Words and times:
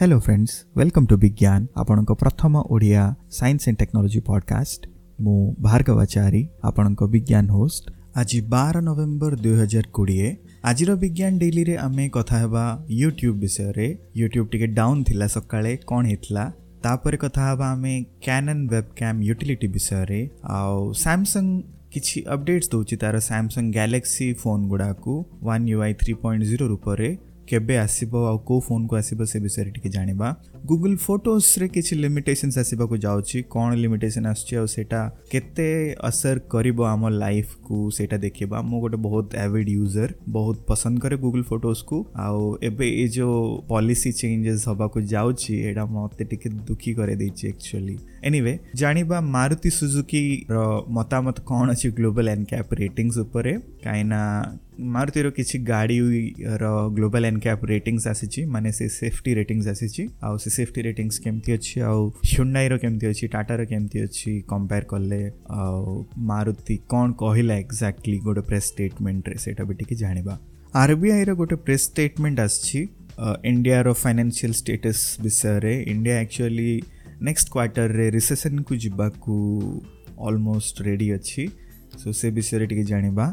Hello 0.00 0.18
friends 0.26 0.52
welcome 0.80 1.06
to 1.10 1.16
ବିଜ୍ଞାନ 1.22 1.58
ଆପଣଙ୍କ 1.80 2.10
ପ୍ରଥମ 2.20 2.54
Odia 2.74 3.00
science 3.38 3.62
and 3.70 3.76
technology 3.80 4.20
podcast 4.28 4.80
ମୁଁ 5.24 5.34
ଭାର୍ଗବାଚାରୀ 5.66 6.40
ଆପଣଙ୍କ 6.68 7.00
ବିଜ୍ଞାନ 7.16 7.44
ହୋଷ୍ଟ 7.58 7.82
ଆଜି 8.20 8.38
ବାର 8.54 8.74
ନଭେମ୍ବର 8.88 9.32
ଦୁଇହଜାର 9.46 9.86
କୋଡ଼ିଏ 9.98 10.28
ଆଜିର 10.70 10.90
ବିଜ୍ଞାନ 11.04 11.32
ଡେଲିରେ 11.42 11.74
ଆମେ 11.86 12.04
କଥା 12.16 12.36
ହେବା 12.44 12.64
ୟୁଟ୍ୟୁବ୍ 13.02 13.36
ବିଷୟରେ 13.44 13.88
ୟୁଟ୍ୟୁବ୍ 14.22 14.48
ଟିକେ 14.52 14.68
ଡାଉନ୍ 14.80 15.00
ଥିଲା 15.08 15.26
ସକାଳେ 15.36 15.72
କ'ଣ 15.90 16.02
ହେଇଥିଲା 16.10 16.44
ତାପରେ 16.84 17.16
କଥା 17.24 17.42
ହେବା 17.50 17.66
ଆମେ 17.74 17.94
କ୍ୟାନନ୍ 18.26 18.60
ୱେବ୍ 18.72 18.88
କ୍ୟାମ୍ 19.00 19.18
ୟୁଟିଲିଟି 19.28 19.66
ବିଷୟରେ 19.76 20.20
ଆଉ 20.58 20.76
ସାମସଙ୍ଗ 21.04 21.50
କିଛି 21.92 22.18
ଅପଡେଟ୍ସ 22.34 22.66
ଦେଉଛି 22.74 22.94
ତାର 23.02 23.14
ସାମସଙ୍ଗ 23.30 23.68
ଗ୍ୟାଲେକ୍ସି 23.76 24.26
ଫୋନ୍ 24.42 24.62
ଗୁଡ଼ାକୁ 24.72 25.14
one 25.48 25.64
U 25.74 25.78
I 25.86 25.92
three 26.02 26.12
point 26.22 26.42
zero 26.50 26.66
ରୂପରେ 26.74 27.10
କେବେ 27.50 27.76
ଆସିବ 27.86 28.12
ଆଉ 28.30 28.36
କେଉଁ 28.48 28.60
ଫୋନ୍କୁ 28.66 28.94
ଆସିବ 29.00 29.18
ସେ 29.30 29.38
ବିଷୟରେ 29.44 29.70
ଟିକେ 29.76 29.90
ଜାଣିବା 29.96 30.26
ଗୁଗୁଲ୍ 30.72 30.96
ଫଟୋସ୍ରେ 31.06 31.66
କିଛି 31.76 31.92
ଲିମିଟେସନ୍ସ 32.02 32.56
ଆସିବାକୁ 32.62 32.94
ଯାଉଛି 33.06 33.38
କ'ଣ 33.54 33.68
ଲିମିଟେସନ୍ 33.84 34.26
ଆସୁଛି 34.32 34.54
ଆଉ 34.60 34.66
ସେଇଟା 34.74 35.00
କେତେ 35.32 35.66
ଅସର 36.10 36.36
କରିବ 36.54 36.78
ଆମ 36.92 37.02
ଲାଇଫ୍କୁ 37.22 37.78
ସେଇଟା 37.96 38.16
ଦେଖିବା 38.26 38.56
ମୁଁ 38.70 38.78
ଗୋଟେ 38.84 38.98
ବହୁତ 39.08 39.28
ଆଭିଡ୍ 39.46 39.70
ୟୁଜର୍ 39.80 40.12
ବହୁତ 40.38 40.56
ପସନ୍ଦ 40.70 40.96
କରେ 41.04 41.16
ଗୁଗୁଲ୍ 41.24 41.46
ଫଟୋସ୍କୁ 41.50 41.98
ଆଉ 42.26 42.40
ଏବେ 42.70 42.86
ଏ 43.02 43.04
ଯେଉଁ 43.16 43.36
ପଲିସି 43.72 44.10
ଚେଞ୍ଜେସ୍ 44.20 44.62
ହେବାକୁ 44.70 44.96
ଯାଉଛି 45.14 45.52
ଏଇଟା 45.68 45.84
ମୋତେ 45.96 46.22
ଟିକେ 46.30 46.48
ଦୁଃଖୀ 46.70 46.90
କରେଇଦେଇଛି 46.98 47.44
ଆକ୍ଚୁଆଲି 47.54 47.96
ଏନିୱେ 48.28 48.54
ଜାଣିବା 48.80 49.16
ମାରୁତି 49.34 49.70
ସୁଜୁକିର 49.78 50.56
ମତାମତ 50.96 51.36
କ'ଣ 51.50 51.66
ଅଛି 51.74 51.88
ଗ୍ଲୋବାଲ୍ 52.00 52.28
ଏନ୍କ୍ୟାପ୍ 52.36 52.72
ରେଟିଂସ୍ 52.82 53.18
ଉପରେ 53.24 53.52
କାହିଁକିନା 53.84 54.18
ମାରୁତିର 54.96 55.26
କିଛି 55.38 55.56
ଗାଡ଼ିର 55.70 56.64
ଗ୍ଲୋବାଲ୍ 56.98 57.26
ଏନ୍କ୍ୟାପ୍ 57.30 57.64
ରେଟିଂସ୍ 57.72 58.04
ଆସିଛି 58.12 58.40
ମାନେ 58.54 58.68
ସେ 58.78 58.86
ସେଫ୍ଟି 59.00 59.30
ରେଟିଂସ୍ 59.40 59.66
ଆସିଛି 59.74 60.02
ଆଉ 60.26 60.34
ସେ 60.44 60.50
ସେଫ୍ଟି 60.58 60.80
ରେଟିଂସ୍ 60.88 61.16
କେମିତି 61.26 61.50
ଅଛି 61.56 61.74
ଆଉ 61.88 61.98
ହ୍ୟୁଣ୍ଡାଇର 62.30 62.72
କେମିତି 62.84 63.04
ଅଛି 63.12 63.24
ଟାଟାର 63.36 63.60
କେମିତି 63.72 63.98
ଅଛି 64.06 64.32
କମ୍ପେୟାର 64.52 64.84
କଲେ 64.92 65.20
ଆଉ 65.64 65.96
ମାରୁତି 66.32 66.76
କ'ଣ 66.92 67.06
କହିଲା 67.24 67.54
ଏକ୍ଜାକ୍ଟଲି 67.64 68.18
ଗୋଟେ 68.28 68.42
ପ୍ରେସ୍ 68.50 68.66
ଷ୍ଟେଟମେଣ୍ଟରେ 68.74 69.36
ସେଇଟା 69.44 69.62
ବି 69.70 69.74
ଟିକେ 69.80 69.94
ଜାଣିବା 70.04 70.34
ଆର୍ବିଆଇର 70.84 71.28
ଗୋଟେ 71.42 71.56
ପ୍ରେସ୍ 71.66 71.86
ଷ୍ଟେଟମେଣ୍ଟ 71.92 72.38
ଆସିଛି 72.48 72.80
ଇଣ୍ଡିଆର 73.50 73.88
ଫାଇନାନ୍ସିଆଲ୍ 74.02 74.56
ଷ୍ଟେଟସ୍ 74.62 75.02
ବିଷୟରେ 75.26 75.72
ଇଣ୍ଡିଆ 75.92 76.14
ଆକ୍ଚୁଆଲି 76.24 76.70
ନେକ୍ସଟ 77.28 77.48
କ୍ୱାର୍ଟରରେ 77.54 78.04
ରିସେସନ୍କୁ 78.16 78.74
ଯିବାକୁ 78.84 79.34
ଅଲମୋଷ୍ଟ 80.28 80.76
ରେଡ଼ି 80.88 81.08
ଅଛି 81.16 81.42
ସୋ 82.02 82.08
ସେ 82.20 82.26
ବିଷୟରେ 82.38 82.66
ଟିକେ 82.70 82.84
ଜାଣିବା 82.92 83.24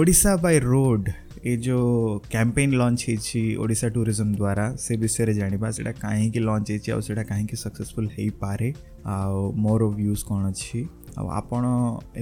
ଓଡ଼ିଶା 0.00 0.32
ବାଇ 0.44 0.56
ରୋଡ଼ 0.72 1.04
ଏ 1.50 1.52
ଯେଉଁ 1.66 1.88
କ୍ୟାମ୍ପେନ୍ 2.34 2.72
ଲଞ୍ଚ 2.82 3.00
ହେଇଛି 3.10 3.42
ଓଡ଼ିଶା 3.62 3.86
ଟୁରିଜମ୍ 3.96 4.32
ଦ୍ୱାରା 4.40 4.64
ସେ 4.84 4.92
ବିଷୟରେ 5.04 5.32
ଜାଣିବା 5.40 5.66
ସେଇଟା 5.76 5.92
କାହିଁକି 6.04 6.40
ଲଞ୍ଚ 6.48 6.66
ହେଇଛି 6.74 6.88
ଆଉ 6.94 7.00
ସେଇଟା 7.06 7.24
କାହିଁକି 7.30 7.56
ସକ୍ସେସଫୁଲ୍ 7.64 8.08
ହେଇପାରେ 8.16 8.68
ଆଉ 9.16 9.36
ମୋର 9.64 9.82
ଭ୍ୟୁଜ୍ 9.98 10.20
କ'ଣ 10.28 10.40
ଅଛି 10.52 10.80
ଆଉ 11.18 11.26
ଆପଣ 11.38 11.64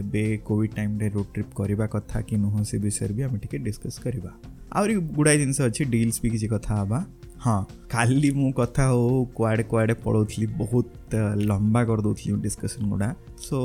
ଏବେ 0.01 0.25
କୋଭିଡ଼ 0.49 0.71
ଟାଇମ୍ରେ 0.79 1.07
ରୋଡ଼ 1.17 1.27
ଟ୍ରିପ୍ 1.35 1.51
କରିବା 1.61 1.87
କଥା 1.95 2.19
କି 2.29 2.35
ନୁହଁ 2.45 2.61
ସେ 2.71 2.77
ବିଷୟରେ 2.87 3.13
ବି 3.19 3.23
ଆମେ 3.27 3.39
ଟିକେ 3.45 3.57
ଡିସ୍କସ୍ 3.69 3.99
କରିବା 4.05 4.31
ଆହୁରି 4.79 4.95
ଗୁଡ଼ାଏ 5.17 5.37
ଜିନିଷ 5.43 5.59
ଅଛି 5.69 5.83
ଡିଲ୍ସ 5.95 6.17
ବି 6.23 6.29
କିଛି 6.35 6.47
କଥା 6.55 6.73
ହେବା 6.81 6.99
ହଁ 7.45 7.61
କାଲି 7.93 8.31
ମୁଁ 8.39 8.49
କଥା 8.59 8.85
ହଉ 8.91 9.05
କୁଆଡ଼େ 9.37 9.65
କୁଆଡ଼େ 9.71 9.95
ପଳାଉଥିଲି 10.05 10.47
ବହୁତ 10.61 11.13
ଲମ୍ବା 11.51 11.81
କରିଦେଉଥିଲି 11.91 12.35
ଡିସ୍କସନ୍ 12.47 12.89
ଗୁଡ଼ା 12.93 13.09
ସୋ 13.47 13.59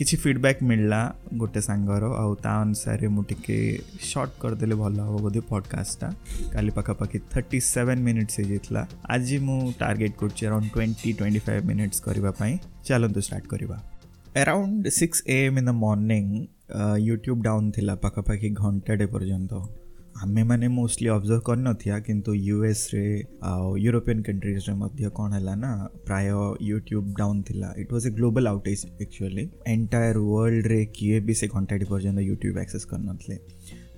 କିଛି 0.00 0.14
ଫିଡ଼ବ୍ୟାକ୍ 0.24 0.60
ମିଳିଲା 0.68 1.00
ଗୋଟେ 1.40 1.60
ସାଙ୍ଗର 1.68 2.02
ଆଉ 2.22 2.32
ତା 2.44 2.52
ଅନୁସାରେ 2.66 3.08
ମୁଁ 3.16 3.22
ଟିକେ 3.32 3.56
ସର୍ଟ 4.10 4.34
କରିଦେଲେ 4.44 4.74
ଭଲ 4.82 4.98
ହେବ 5.08 5.16
ବୋଧେ 5.26 5.40
ପଡ଼କାଷ୍ଟଟା 5.52 6.08
କାଲି 6.54 6.70
ପାଖାପାଖି 6.78 7.18
ଥର୍ଟି 7.34 7.58
ସେଭେନ୍ 7.72 8.02
ମିନିଟ୍ସ 8.08 8.34
ହେଇଯାଇଥିଲା 8.40 8.82
ଆଜି 9.16 9.38
ମୁଁ 9.48 9.58
ଟାର୍ଗେଟ୍ 9.82 10.14
କରୁଛି 10.22 10.42
around 10.50 10.68
twenty 10.76 11.08
twenty 11.18 11.40
five 11.48 11.64
minutes 11.72 11.98
କରିବା 12.08 12.30
ପାଇଁ 12.40 12.52
ଚାଲନ୍ତୁ 12.90 13.20
ଷ୍ଟାର୍ଟ 13.28 13.44
କରିବା 13.54 13.76
around 14.42 14.84
six 15.00 15.18
A 15.36 15.38
M 15.48 15.58
in 15.62 15.68
the 15.70 15.72
morning 15.84 16.26
YouTube 17.10 17.40
down 17.48 17.66
ଥିଲା 17.78 17.92
ପାଖାପାଖି 18.06 18.48
ଘଣ୍ଟାଟେ 18.62 19.06
ପର୍ଯ୍ୟନ୍ତ 19.16 19.52
ଆମେମାନେ 20.24 20.66
ମୋଷ୍ଟଲି 20.74 21.08
ଅବଜର୍ଭ 21.14 21.42
କରିନଥିବା 21.46 21.96
କିନ୍ତୁ 22.06 22.32
ୟୁଏସ୍ରେ 22.50 23.02
ଆଉ 23.48 23.64
ୟୁରୋପିଆନ୍ 23.86 24.20
କଣ୍ଟ୍ରିଜ୍ରେ 24.28 24.72
ମଧ୍ୟ 24.82 25.08
କ'ଣ 25.18 25.28
ହେଲା 25.36 25.54
ନା 25.64 25.72
ପ୍ରାୟ 26.08 26.28
ୟୁଟ୍ୟୁବ୍ 26.70 27.08
ଡାଉନ୍ 27.20 27.40
ଥିଲା 27.48 27.68
it 27.80 27.90
was 27.94 28.06
a 28.10 28.10
global 28.18 28.48
outage 28.52 28.82
actually 29.06 29.44
entire 29.74 30.14
ୱାର୍ଲଡ଼ରେ 30.34 30.80
କିଏ 30.96 31.16
ବି 31.26 31.34
ସେ 31.40 31.46
ଘଣ୍ଟାଟି 31.54 31.84
ପର୍ଯ୍ୟନ୍ତ 31.92 32.20
ୟୁଟ୍ୟୁବ୍ 32.30 32.58
ଆକ୍ସେସ୍ 32.64 32.86
କରିନଥିଲେ 32.92 33.36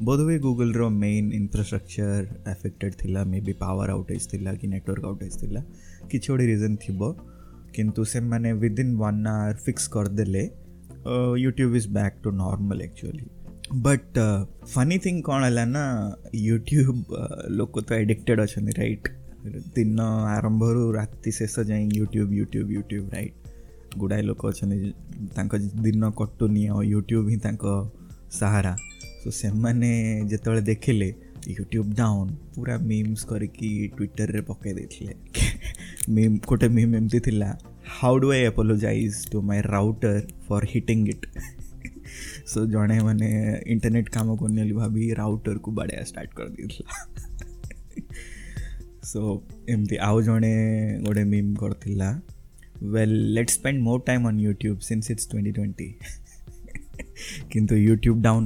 ବୋଧ 0.08 0.18
ହୁଏ 0.26 0.38
ଗୁଗୁଲ୍ର 0.46 0.80
ମେନ୍ 1.06 1.28
ଇନଫ୍ରାଷ୍ଟ୍ରକ୍ଚର୍ 1.40 2.26
ଆଫେକ୍ଟେଡ଼୍ 2.54 2.96
ଥିଲା 3.02 3.20
ମେ 3.32 3.38
ବି 3.48 3.54
ପାୱାର 3.64 3.88
ଆଉଟେଜ୍ 3.96 4.24
ଥିଲା 4.32 4.50
କି 4.60 4.66
ନେଟୱାର୍କ 4.74 5.02
ଆଉଟେଜ୍ 5.12 5.36
ଥିଲା 5.42 5.60
କିଛି 6.10 6.26
ଗୋଟେ 6.32 6.44
ରିଜନ୍ 6.52 6.76
ଥିବ 6.84 7.04
କିନ୍ତୁ 7.76 8.00
ସେମାନେ 8.14 8.48
ୱିଦିନ୍ 8.62 8.92
ୱାନ୍ 9.02 9.20
ଆୱାର୍ 9.38 9.56
ଫିକ୍ସ 9.66 9.86
କରିଦେଲେ 9.96 10.42
YouTube 11.46 11.74
is 11.80 11.88
back 11.98 12.14
to 12.24 12.28
normal 12.44 12.82
actually 12.90 13.24
but 13.86 14.18
funny 14.74 14.96
thing 15.04 15.20
ಕಾಣಲ್ಲನ 15.28 15.78
YouTube 16.48 16.98
ತೋ 17.88 17.94
ಎಡಿಕ್ಟೆಡ್ 18.04 18.40
ಅଛନ୍ତି 18.44 18.72
ರೈಟ್ 18.82 19.08
ଦିନ 19.74 19.98
ଆରମ୍ଭରୁ 20.36 20.82
ରାତି 20.98 21.30
ଶେଷ 21.38 21.54
ଯାଏଁ 21.70 21.84
ୟୁଟ୍ୟୁବ୍ 21.98 22.30
ୟୁଟ୍ୟୁବ୍ 22.38 22.66
ୟୁଟ୍ୟୁବ୍ 22.76 23.06
ରାଇଟ୍ 23.16 23.34
ଗୁଡ଼ାଏ 24.02 24.22
ଲୋକ 24.28 24.40
ଅଛନ୍ତି 24.52 24.78
ତାଙ୍କ 25.36 25.52
ଦିନ 25.86 26.02
କଟୁନି 26.20 26.62
ଆଉ 26.74 26.80
ୟୁଟ୍ୟୁବ୍ 26.94 27.26
ହିଁ 27.32 27.38
ତାଙ୍କ 27.46 27.64
ସାହାରା 28.40 28.72
ସୋ 29.22 29.28
ସେମାନେ 29.42 29.90
ଯେତେବେଳେ 30.30 30.62
ଦେଖିଲେ 30.70 31.08
ୟୁଟ୍ୟୁବ୍ 31.58 31.88
ଡାଉନ୍ 32.00 32.28
ପୁରା 32.54 32.76
ମିମ୍ସ 32.90 33.20
କରିକି 33.30 33.70
ଟ୍ୱିଟର୍ରେ 33.96 34.40
ପକାଇ 34.50 34.72
ଦେଇଥିଲେ 34.78 35.14
ମିମ୍ 36.16 36.36
ଗୋଟେ 36.50 36.66
ମିମ୍ 36.76 36.92
ଏମିତି 37.00 37.20
ଥିଲା 37.28 37.48
how 37.98 38.14
do 38.22 38.26
I 38.36 38.42
apologize 38.52 39.16
to 39.32 39.36
my 39.48 39.60
router 39.74 40.20
for 40.48 40.64
hitting 40.74 40.98
it 41.14 41.24
so 42.52 42.64
जणे 42.72 42.98
मने 43.04 43.30
इंटरनेट 43.72 44.06
काम 44.08 44.28
करने 44.42 44.62
भाभी 44.74 45.12
राउटर 45.14 45.58
को 45.64 45.70
बाड़े 45.78 46.04
स्टार्ट 46.08 46.30
कर 46.38 46.46
दी 46.50 46.60
सो 49.06 49.20
एमती 49.70 49.96
आउ 50.06 50.16
जणे 50.28 50.52
गोटे 51.06 51.24
meme 51.34 51.48
करथिला 51.62 52.10
well 52.94 53.10
let's 53.34 53.52
spend 53.54 53.78
more 53.82 53.98
time 54.06 54.26
on 54.26 54.38
YouTube 54.40 54.78
since 54.88 55.10
it's 55.10 55.24
2020 55.34 55.82
किंतु 57.52 57.74
YouTube 57.76 58.22
down 58.28 58.44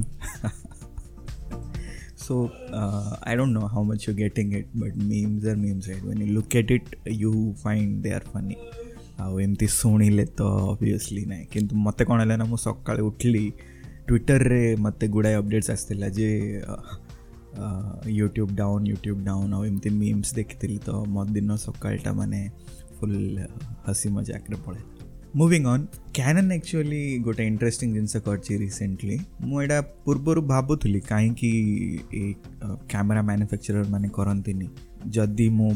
so 2.23 2.35
uh, 2.79 3.11
i 3.29 3.31
don't 3.39 3.53
know 3.55 3.67
how 3.71 3.81
much 3.87 4.03
you're 4.07 4.17
getting 4.17 4.51
it 4.57 4.67
but 4.83 4.99
memes 5.07 5.47
are 5.53 5.55
memes 5.63 5.87
right 5.91 6.03
when 6.09 6.21
you 6.23 6.27
look 6.35 6.53
at 6.59 6.69
it 6.75 6.85
you 7.21 7.31
find 7.65 8.05
they 8.07 8.13
are 8.19 8.21
funny 8.37 8.55
ଆଉ 9.23 9.33
ଏମିତି 9.43 9.67
ଶୁଣିଲେ 9.79 10.23
ତ 10.37 10.39
obviously 10.67 11.23
ନାହିଁ 11.31 11.43
କିନ୍ତୁ 11.53 11.73
ମୋତେ 11.87 12.03
କ'ଣ 12.09 12.17
ହେଲା 12.23 12.35
ନା 12.41 12.45
ମୁଁ 12.51 12.59
ସକାଳେ 12.67 13.01
ଉଠିଲି 13.09 13.43
ಟ್ವಿಟ್ಟರ್ರೇ 14.07 14.63
ಮತ್ತು 14.85 15.05
ಗುಡಾಯ್ 15.15 15.37
ಅಪ್ಡೇಟ್ಸ್ 15.41 15.69
ಅಷ್ಟಿಲ್ಲ 15.75 16.05
ಜೆ 16.19 16.29
ಯೂಟ್ಯೂಬ್ 18.19 18.51
ಡೌನ್ 18.63 18.85
ಯೂಟ್ಯೂಬ್ 18.91 19.19
ಡೌನ್ 19.29 19.51
ಅವು 19.57 19.65
ಎಮ್ತಿ 19.71 19.91
ಮೀಮ್ಸ್ 20.03 20.31
ଦେଖିଥିଲି 20.39 20.77
ಮತ್ 21.17 21.31
ದಿನ 21.37 21.51
ସକାଳଟା 21.65 22.11
ମାନେ 22.19 22.39
ଫୁଲ୍ 22.97 23.19
ହସି 23.87 24.07
ମଜାକରେ 24.17 24.57
ପଳାଏ 24.65 24.83
ମୁଭିଂ 25.39 25.61
ଅନ୍ 25.73 25.83
କ୍ୟାନନ୍ 26.19 26.49
ଆକ୍ଚୁଆଲି 26.57 27.03
ଗୋଟେ 27.25 27.43
ଇଣ୍ଟରେଷ୍ଟିଂ 27.51 27.87
ଜିନିଷ 27.97 28.13
କରିଛି 28.27 28.51
ରିସେଣ୍ଟଲି 28.65 29.17
ମୁଁ 29.49 29.57
ଏଇଟା 29.65 29.77
ପୂର୍ବରୁ 30.05 30.41
ଭାବୁଥିଲି 30.53 30.99
କାହିଁକି 31.11 31.51
ଏ 32.21 32.23
କ୍ୟାମେରା 32.93 33.21
ମ୍ୟାନୁଫ୍ୟାକ୍ଚରର୍ 33.29 33.87
ମାନେ 33.93 34.07
କରନ୍ତିନି 34.19 34.67
ଯଦି 35.15 35.45
ମୁଁ 35.57 35.69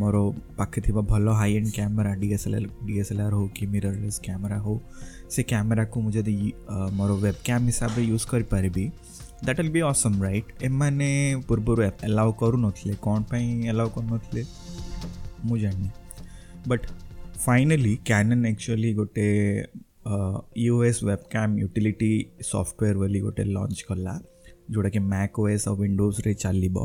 ମୋର 0.00 0.16
ପାଖରେ 0.58 0.80
ଥିବା 0.86 1.02
ଭଲ 1.12 1.26
high 1.40 1.50
end 1.58 1.70
camera 1.76 2.12
D 2.20 2.28
S 2.36 2.46
L 2.48 2.56
L 2.58 2.68
D 2.86 2.94
S 3.02 3.10
L 3.14 3.22
R 3.26 3.34
ହଉ 3.38 3.46
କି 3.56 3.64
ମିରର୍ଲେସ୍ 3.74 4.18
କ୍ୟାମେରା 4.26 4.58
ହଉ 4.66 4.74
ସେ 5.34 5.40
କ୍ୟାମେରାକୁ 5.52 5.96
ମୁଁ 6.04 6.10
ଯଦି 6.16 6.36
ମୋର 6.98 7.10
ୱେବ୍ 7.24 7.38
କ୍ୟାମ୍ 7.48 7.64
ହିସାବରେ 7.70 8.02
ୟୁଜ୍ 8.12 8.26
କରିପାରିବି 8.32 8.84
that 9.44 9.60
will 9.62 9.72
be 9.76 9.82
awesome 9.92 10.16
right 10.26 10.48
ଏମାନେ 10.68 11.08
ପୂର୍ବରୁ 11.48 11.80
ଆଲାଉ 12.08 12.30
କରୁନଥିଲେ 12.42 12.94
କ'ଣ 13.06 13.18
ପାଇଁ 13.32 13.46
ଆଲାଉ 13.72 13.88
କରୁନଥିଲେ 13.96 14.42
ମୁଁ 15.46 15.56
ଜାଣିନି 15.64 15.90
ବଟ୍ 16.70 16.84
ଫାଇନାଲି 17.46 17.92
କ୍ୟାନନ୍ 18.12 18.42
ଆକ୍ଚୁଆଲି 18.52 18.90
ଗୋଟେ 19.00 19.28
U 20.64 20.74
S 20.88 21.00
web 21.08 21.22
cam 21.34 21.52
utility 21.64 22.12
software 22.52 22.96
ବୋଲି 23.02 23.18
ଗୋଟେ 23.26 23.42
ଲଞ୍ଚ 23.58 23.80
କଲା 23.90 24.14
ଯେଉଁଟାକି 24.72 25.00
ମ୍ୟାକ୍ 25.12 25.32
ଓଏସ୍ 25.42 25.64
ଆଉ 25.68 25.74
ୱିଣ୍ଡୋଜ୍ରେ 25.82 26.32
ଚାଲିବ 26.44 26.76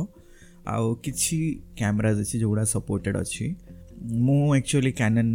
ଆଉ 0.74 0.86
କିଛି 1.06 1.36
କ୍ୟାମେରାଜ୍ 1.80 2.20
ଅଛି 2.24 2.36
ଯେଉଁଗୁଡ଼ା 2.42 2.64
ସପୋର୍ଟେଡ଼୍ 2.76 3.20
ଅଛି 3.24 3.46
ମୁଁ 4.28 4.40
actually 4.60 4.92
Canon 5.00 5.34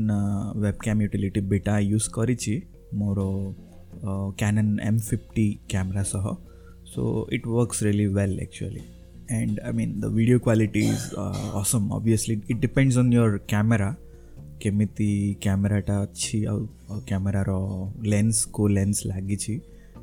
webcam 0.65 0.99
utility 1.05 1.41
beta 1.53 1.75
use 1.95 2.09
କରିଛି 2.17 2.55
ମୋର 3.01 3.19
କ୍ୟାନନ୍ 4.41 4.71
ଏମ୍ 4.89 5.01
ଫିଫ୍ଟି 5.11 5.47
କ୍ୟାମେରା 5.73 6.03
ସହ 6.13 6.25
so 6.93 7.03
it 7.37 7.47
works 7.55 7.83
really 7.89 8.07
well 8.17 8.37
actually 8.49 8.83
and 9.39 9.59
i 9.69 9.71
mean 9.79 9.91
the 10.03 10.09
video 10.15 10.37
quality 10.45 10.81
is 10.93 11.03
uh, 11.23 11.59
awesome 11.59 11.85
obviously 11.97 12.35
it 12.53 12.59
depends 12.65 12.97
on 13.03 13.13
your 13.17 13.29
camera 13.53 13.91
କେମିତି 14.63 15.11
କ୍ୟାମେରାଟା 15.45 15.95
ଅଛି 16.07 16.39
ଆଉ 16.53 16.59
କ୍ୟାମେରାର 17.11 17.51
lens 18.13 18.39
କେଉଁ 18.57 18.69
lens 18.79 18.99
ଲାଗିଛି 19.13 19.55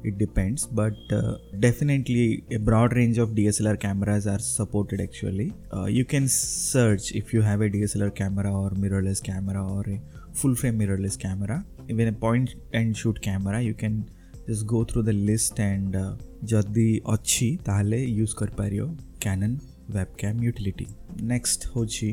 it 0.04 0.18
depends 0.18 0.66
but 0.68 0.94
uh, 1.12 1.36
definitely 1.60 2.44
a 2.52 2.58
broad 2.58 2.94
range 2.96 3.18
of 3.18 3.30
dslr 3.32 3.80
cameras 3.80 4.28
are 4.28 4.40
supported 4.40 5.02
actually 5.02 5.54
uh, 5.74 5.86
you 5.86 6.06
can 6.06 6.28
search 6.28 7.12
if 7.14 7.34
you 7.34 7.42
have 7.42 7.62
a 7.62 7.70
dslr 7.70 8.14
camera 8.16 8.52
or 8.54 8.70
mirrorless 8.72 9.24
camera 9.24 9.64
or 9.76 9.84
a 9.90 10.00
full 10.34 10.56
frame 10.56 10.78
mirrorless 10.80 11.20
camera 11.20 11.64
even 11.90 12.08
a 12.08 12.12
point 12.14 12.56
and 12.74 12.96
shoot 12.96 13.22
camera 13.22 13.62
you 13.62 13.74
can 13.74 14.10
just 14.46 14.68
go 14.68 14.84
through 14.84 15.02
the 15.02 15.18
list 15.32 15.60
and 15.70 15.96
uh, 16.02 16.14
ଯଦି 16.52 16.88
ଅଛି 17.14 17.48
ତାହେଲେ 17.68 17.98
use 18.18 18.34
କରିପାରିବ 18.42 18.84
Canon 19.26 19.56
webcam 19.96 20.38
utility 20.48 20.86
next 21.32 21.62
ହେଉଛି 21.74 22.10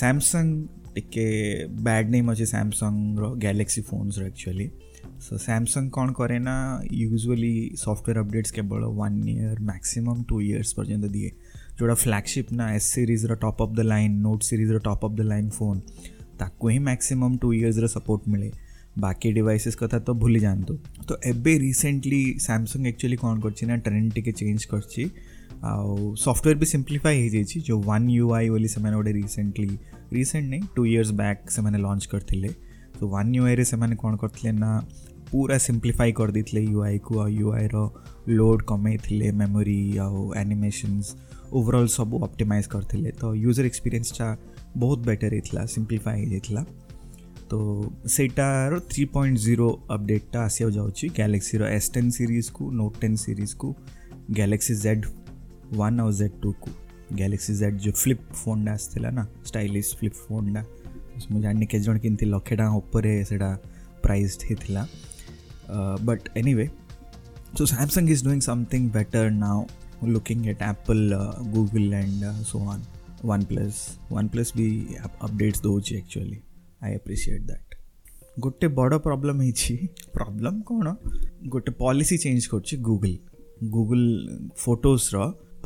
samsung 0.00 0.50
ଟିକେ 0.96 1.26
bad 1.88 2.12
name 2.16 2.28
ଅଛି 2.34 2.46
ସାମସଙ୍ଗର 2.54 3.24
galaxy 3.44 3.82
ଫୋନ୍ସର 3.90 4.22
actually 4.32 4.66
so 5.22 5.36
Samsung 5.38 5.90
कोण 5.90 6.10
करेना 6.18 6.52
युजली 6.92 7.52
सॉफ्टवेअर 7.76 8.18
अपडेट्स 8.20 8.50
केवळ 8.52 8.82
one 8.96 9.16
year 9.28 9.60
maximum 9.70 10.22
two 10.28 10.40
years 10.40 10.72
पर्यंत 10.74 11.04
दिए 11.12 11.28
जोडा 11.78 11.94
फ्लॅगशिप 12.02 12.52
ना 12.52 12.70
S 12.74 12.92
सिरीजर 12.94 13.32
top 13.42 13.62
of 13.62 13.74
the 13.76 13.80
line 13.84 14.20
note 14.22 14.42
सिरीजर 14.44 14.78
top 14.84 15.04
of 15.06 15.16
the 15.20 15.24
line 15.34 15.48
phone 15.58 15.80
ତାକୁ 16.42 16.66
ହିଁ 16.72 16.80
ମ୍ୟାକ୍ସିମମ୍ 16.88 17.32
ଟୁ 17.42 17.46
ଇୟର୍ସର 17.58 17.86
ସପୋର୍ଟ 17.96 18.22
ମିଳେ 18.32 18.50
ବାକି 19.04 19.28
ଡିଭାଇସେସ୍ 19.38 19.76
କଥା 19.80 19.96
ତ 20.06 20.10
ଭୁଲି 20.22 20.40
ଯାଆନ୍ତୁ 20.46 20.72
ତ 21.08 21.10
ଏବେ 21.32 21.52
ରିସେଣ୍ଟଲି 21.66 22.20
ସାମସଙ୍ଗ 22.48 22.84
ଆକ୍ଚୁଆଲି 22.92 23.16
କ'ଣ 23.22 23.34
କରିଛି 23.44 23.64
ନା 23.70 23.76
ଟ୍ରେଣ୍ଡ 23.86 24.08
ଟିକେ 24.16 24.32
ଚେଞ୍ଜ 24.40 24.60
କରିଛି 24.72 25.04
ଆଉ 25.70 25.88
ସଫ୍ଟୱେର୍ 26.26 26.58
ବି 26.62 26.66
ସିମ୍ପ୍ଲିଫାଏ 26.74 27.16
ହେଇଯାଇଛି 27.22 27.56
ଯେଉଁ 27.68 27.80
ୱାନ୍ 27.90 28.04
ୟୁ 28.20 28.26
ଆଇ 28.36 28.44
ବୋଲି 28.54 28.68
ସେମାନେ 28.74 28.94
ଗୋଟେ 29.00 29.12
ରିସେଣ୍ଟଲି 29.20 29.74
ରିସେଣ୍ଟ 30.16 30.46
ନାହିଁ 30.52 30.62
ଟୁ 30.76 30.80
ଇୟର୍ସ 30.92 31.10
ବ୍ୟାକ୍ 31.22 31.40
ସେମାନେ 31.56 31.76
ଲଞ୍ଚ 31.86 32.02
କରିଥିଲେ 32.12 32.48
तो 33.00 33.06
ୱାନ୍ 33.08 33.32
ୟୁଆଇରେ 33.38 33.64
ସେମାନେ 33.70 33.94
କ'ଣ 34.02 34.14
କରିଥିଲେ 34.22 34.50
ନା 34.62 34.70
ପୁରା 35.30 35.56
ସିମ୍ପ୍ଲିଫାଇ 35.66 36.10
କରିଦେଇଥିଲେ 36.20 36.60
ୟୁ 36.70 36.78
ଆଇକୁ 36.88 37.12
ଆଉ 37.24 37.28
ୟୁ 37.42 37.48
ଆଇର 37.58 37.76
ଲୋଡ଼୍ 38.38 38.62
କମେଇଥିଲେ 38.70 39.28
ମେମୋରି 39.40 39.80
ଆଉ 40.04 40.18
ଆନିମେସନ୍ସ 40.42 41.06
ଓଭରଅଲ୍ 41.58 41.88
ସବୁ 41.98 42.16
ଅପ୍ଟିମାଇଜ୍ 42.26 42.68
କରିଥିଲେ 42.74 43.10
ତ 43.20 43.24
ୟୁଜର 43.44 43.64
ଏକ୍ସପିରିଏନ୍ସଟା 43.70 44.28
ବହୁତ 44.82 44.98
ବେଟର୍ 45.10 45.32
ହେଇଥିଲା 45.36 45.62
ସିମ୍ପ୍ଲିଫାଏ 45.74 46.16
ହେଇଯାଇଥିଲା 46.22 46.62
ତ 47.50 47.52
ସେଇଟାର 48.16 48.72
ଥ୍ରୀ 48.90 49.02
ପଏଣ୍ଟ 49.14 49.36
ଜିରୋ 49.46 49.68
ଅପଡ଼େଟ୍ଟା 49.96 50.38
ଆସିବାକୁ 50.48 50.76
ଯାଉଛି 50.80 51.06
ଗ୍ୟାଲେକ୍ସିର 51.20 51.62
ଏସ୍ 51.78 51.88
ଟେନ୍ 51.96 52.08
ସିରିଜ୍କୁ 52.18 52.64
ନୋଟ୍ 52.80 52.94
ଟେନ୍ 53.02 53.16
ସିରିଜ୍କୁ 53.26 53.68
ଗ୍ୟାଲେକ୍ସି 54.38 54.74
ଜେଡ଼୍ 54.86 55.06
ୱାନ୍ 55.78 56.00
ଆଉ 56.04 56.10
ଜେଡ଼୍ 56.20 56.36
ଟୁକୁ 56.46 56.68
ଗ୍ୟାଲେକ୍ସି 57.20 57.52
ଜେଡ଼୍ 57.62 57.78
ଯେଉଁ 57.86 57.96
ଫ୍ଲିପ୍ 58.04 58.22
ଫୋନ୍ଟା 58.42 58.70
ଆସିଥିଲା 58.78 59.10
ନା 59.18 59.22
ଷ୍ଟାଇଲିସ୍ 59.48 59.90
ଫ୍ଲିପ୍ 60.00 60.18
ଫୋନ୍ଟା 60.26 60.60
ମୁଁ 61.30 61.40
ଜାଣିନି 61.44 61.66
କେତେ 61.70 61.84
ଜଣ 61.86 61.96
କେମିତି 62.04 62.26
ଲକ୍ଷେ 62.34 62.54
ଟଙ୍କା 62.60 62.76
ଉପରେ 62.80 63.12
ସେଇଟା 63.28 63.50
ପ୍ରାଇସ୍ଡ 64.04 64.40
ହେଇଥିଲା 64.48 64.82
but 66.08 66.24
anyway 66.40 66.66
so 67.58 67.62
Samsung 67.74 68.08
is 68.16 68.24
doing 68.28 68.40
something 68.48 68.86
better 68.96 69.30
now 69.44 69.60
looking 70.14 70.38
at 70.52 70.62
Apple 70.72 71.04
Google 71.56 71.90
and 72.02 72.24
so 72.50 72.58
on 72.74 72.82
OnePlus 73.52 73.80
OnePlus 74.34 74.52
B 74.60 74.68
updates 75.26 75.58
ଦେଉଛି 75.66 75.92
ଆକ୍ଚୁଆଲି 76.02 76.38
ଆଇ 76.84 76.90
ଆପ୍ରିସିଏଟ୍ 77.00 77.44
ଦ୍ୟାଟ୍ 77.50 77.66
ଗୋଟେ 78.46 78.66
ବଡ଼ 78.80 78.92
ପ୍ରୋବ୍ଲେମ୍ 79.06 79.40
ହେଇଛି 79.46 79.74
ପ୍ରୋବ୍ଲେମ୍ 80.18 80.60
କ'ଣ 80.70 80.86
ଗୋଟେ 81.54 81.70
ପଲିସି 81.84 82.16
ଚେଞ୍ଜ 82.24 82.42
କରୁଛି 82.52 82.74
ଗୁଗୁଲ୍ 82.90 83.16
ଗୁଗୁଲ୍ 83.76 84.08
ଫଟୋସ୍ର 84.64 85.16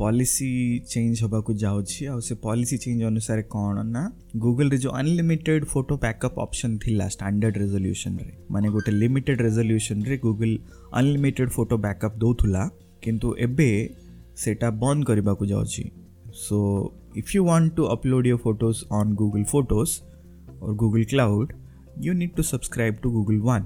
ପଲିସି 0.03 0.47
ଚେଞ୍ଜ 0.91 1.19
ହେବାକୁ 1.23 1.51
ଯାଉଛି 1.63 2.01
ଆଉ 2.13 2.19
ସେ 2.27 2.33
ପଲିସି 2.45 2.75
ଚେଞ୍ଜ 2.85 3.01
ଅନୁସାରେ 3.11 3.43
କ'ଣ 3.53 3.75
ନା 3.95 4.01
ଗୁଗଲରେ 4.45 4.77
ଯେଉଁ 4.83 4.93
ଅନଲିମିଟେଡ୍ 5.01 5.65
ଫଟୋ 5.73 5.93
ବ୍ୟାକଅପ୍ 6.05 6.37
ଅପସନ୍ 6.45 6.75
ଥିଲା 6.85 7.05
ଷ୍ଟାଣ୍ଡାର୍ଡ଼ 7.15 7.57
ରେଜଲ୍ୟୁସନ୍ରେ 7.63 8.31
ମାନେ 8.55 8.67
ଗୋଟେ 8.75 8.91
ଲିମିଟେଡ୍ 9.03 9.39
ରେଜଲ୍ୟୁସନ୍ରେ 9.47 10.15
ଗୁଗଲ 10.25 10.51
ଅନଲିମିଟେଡ୍ 10.99 11.51
ଫଟୋ 11.57 11.75
ବ୍ୟାକଅପ୍ 11.87 12.15
ଦେଉଥିଲା 12.23 12.63
କିନ୍ତୁ 13.05 13.27
ଏବେ 13.47 13.69
ସେଇଟା 14.43 14.67
ବନ୍ଦ 14.83 14.99
କରିବାକୁ 15.09 15.43
ଯାଉଛି 15.53 15.85
so 16.45 16.57
if 17.21 17.29
you 17.37 17.41
want 17.49 17.69
to 17.77 17.83
upload 17.95 18.27
your 18.33 18.41
photos 18.47 18.77
on 18.99 19.09
Google 19.21 19.43
photos 19.53 19.91
or 20.67 20.75
Google 20.83 21.03
cloud 21.13 21.47
you 22.05 22.11
need 22.21 22.33
to 22.37 22.41
subscribe 22.53 22.95
to 23.03 23.07
Google 23.17 23.37
one 23.47 23.65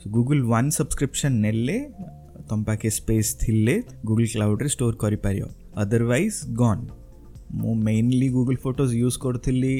so 0.00 0.04
Google 0.16 0.38
one 0.52 0.68
subscription 0.78 1.34
ନେଲେ 1.46 1.76
तुम 2.50 2.62
पाखे 2.64 2.90
स्पेस 2.90 3.36
थिले 3.42 3.72
गूगल 4.08 4.26
क्लाउड्रे 4.34 4.68
स्टोर 4.74 4.92
କରିପାରିବ 5.02 5.46
ଅଦରୱାଇଜ୍ 5.82 6.36
ଗନ୍ 6.60 6.82
ମୁଁ 7.60 7.72
ମେନଲି 7.88 8.28
ଗୁଗୁଲ୍ 8.36 8.60
ଫଟୋଜ୍ 8.64 8.92
ୟୁଜ୍ 9.02 9.18
କରୁଥିଲି 9.24 9.74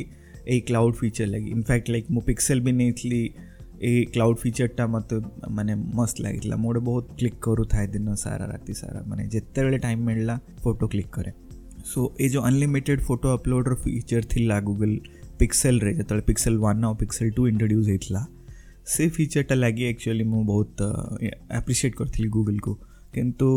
ଏଇ 0.53 0.61
cloud 0.69 0.95
feature 1.01 1.29
ଲାଗି 1.33 1.49
ଇନଫ୍ୟାକ୍ଟ 1.57 1.87
ଲାଇକ୍ 1.93 2.09
ମୁଁ 2.15 2.23
ପିକ୍ସେଲ୍ 2.31 2.61
ବି 2.67 2.73
ନେଇଥିଲି 2.81 3.23
ଏଇ 3.89 4.01
କ୍ଲାଉଡ୍ 4.15 4.39
ଫିଚର୍ଟା 4.45 4.85
ମୋତେ 4.95 5.17
ମାନେ 5.57 5.73
ମସ୍ତ 5.99 6.17
ଲାଗିଥିଲା 6.27 6.57
ମୁଁ 6.63 6.69
ଗୋଟେ 6.73 6.81
ବହୁତ 6.89 7.07
କ୍ଲିକ୍ 7.21 7.37
କରୁଥାଏ 7.47 7.87
ଦିନ 7.95 8.07
ସାରା 8.25 8.45
ରାତି 8.53 8.73
ସାରା 8.83 9.01
ମାନେ 9.11 9.23
ଯେତେବେଳେ 9.35 9.79
ଟାଇମ୍ 9.87 10.01
ମିଳିଲା 10.09 10.35
ଫଟୋ 10.65 10.85
କ୍ଲିକ୍ 10.93 11.11
କରେ 11.17 11.31
ସୋ 11.91 12.01
ଏ 12.25 12.27
ଯେଉଁ 12.33 12.43
ଅନଲିମିଟେଡ଼୍ 12.51 13.03
ଫଟୋ 13.09 13.27
ଅପଲୋଡ଼ର 13.37 13.75
ଫିଚର୍ 13.85 14.25
ଥିଲା 14.33 14.57
ଗୁଗୁଲ୍ 14.69 14.97
ପିକ୍ସେଲ୍ରେ 15.41 15.91
ଯେତେବେଳେ 15.99 16.23
ପିକ୍ସେଲ୍ 16.31 16.59
ୱାନ୍ 16.65 16.81
ଆଉ 16.89 16.93
ପିକ୍ସେଲ୍ 17.03 17.31
ଟୁ 17.37 17.41
ଇଣ୍ଟ୍ରୋଡ୍ୟୁସ୍ 17.53 17.89
ହେଇଥିଲା 17.93 18.23
ସେ 18.97 19.07
ଫିଚର୍ଟା 19.17 19.55
ଲାଗି 19.65 19.85
ଆକ୍ଚୁଆଲି 19.93 20.25
ମୁଁ 20.35 20.43
ବହୁତ 20.53 20.79
ଆପ୍ରିସିଏଟ୍ 21.59 21.95
କରିଥିଲି 21.99 22.29
ଗୁଗୁଲ୍କୁ 22.37 22.73
କିନ୍ତୁ 23.17 23.49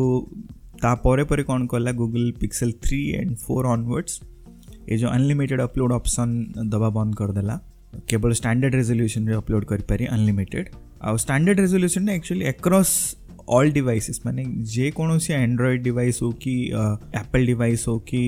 ତାପରେ 0.85 1.23
ପରେ 1.29 1.43
କ'ଣ 1.49 1.61
କଲା 1.73 1.91
Google 2.01 2.31
Pixel 2.41 2.73
three 2.85 2.99
and 3.19 3.31
four 3.45 3.67
onwards 3.75 4.15
ଏ 4.91 4.95
ଯେଉଁ 5.01 5.11
ଅନଲିମିଟେଡ଼୍ 5.17 5.63
ଅପଲୋଡ଼ 5.69 5.93
ଅପସନ୍ 6.01 6.33
ଦେବା 6.73 6.89
ବନ୍ଦ 6.97 7.11
କରିଦେଲା 7.21 7.55
କେବଳ 8.09 8.31
ଷ୍ଟାଣ୍ଡାର୍ଡ଼ 8.39 8.75
ରେଜଲ୍ୟୁସନ୍ରେ 8.81 9.33
ଅପଲୋଡ଼ 9.41 9.63
କରିପାରି 9.71 10.03
ଅନଲିମିଟେଡ଼୍ 10.15 10.67
ଆଉ 11.07 11.15
ଷ୍ଟାଣ୍ଡାର୍ଡ଼ 11.23 11.59
ରେଜଲ୍ୟୁସନ୍ଟା 11.65 12.11
ଆକ୍ଚୁଆଲି 12.19 12.45
ଆକ୍ରସ୍ 12.53 12.93
ଅଲ୍ 13.57 13.71
ଡିଭାଇସେସ୍ 13.77 14.19
ମାନେ 14.27 14.41
ଯେକୌଣସି 14.75 15.29
ଆଣ୍ଡ୍ରଏଡ଼୍ 15.43 15.81
ଡିଭାଇସ୍ 15.89 16.19
ହେଉ 16.23 16.31
କି 16.43 16.53
ଆପଲ୍ 17.23 17.43
ଡିଭାଇସ୍ 17.51 17.83
ହେଉ 17.89 17.99
କି 18.11 18.21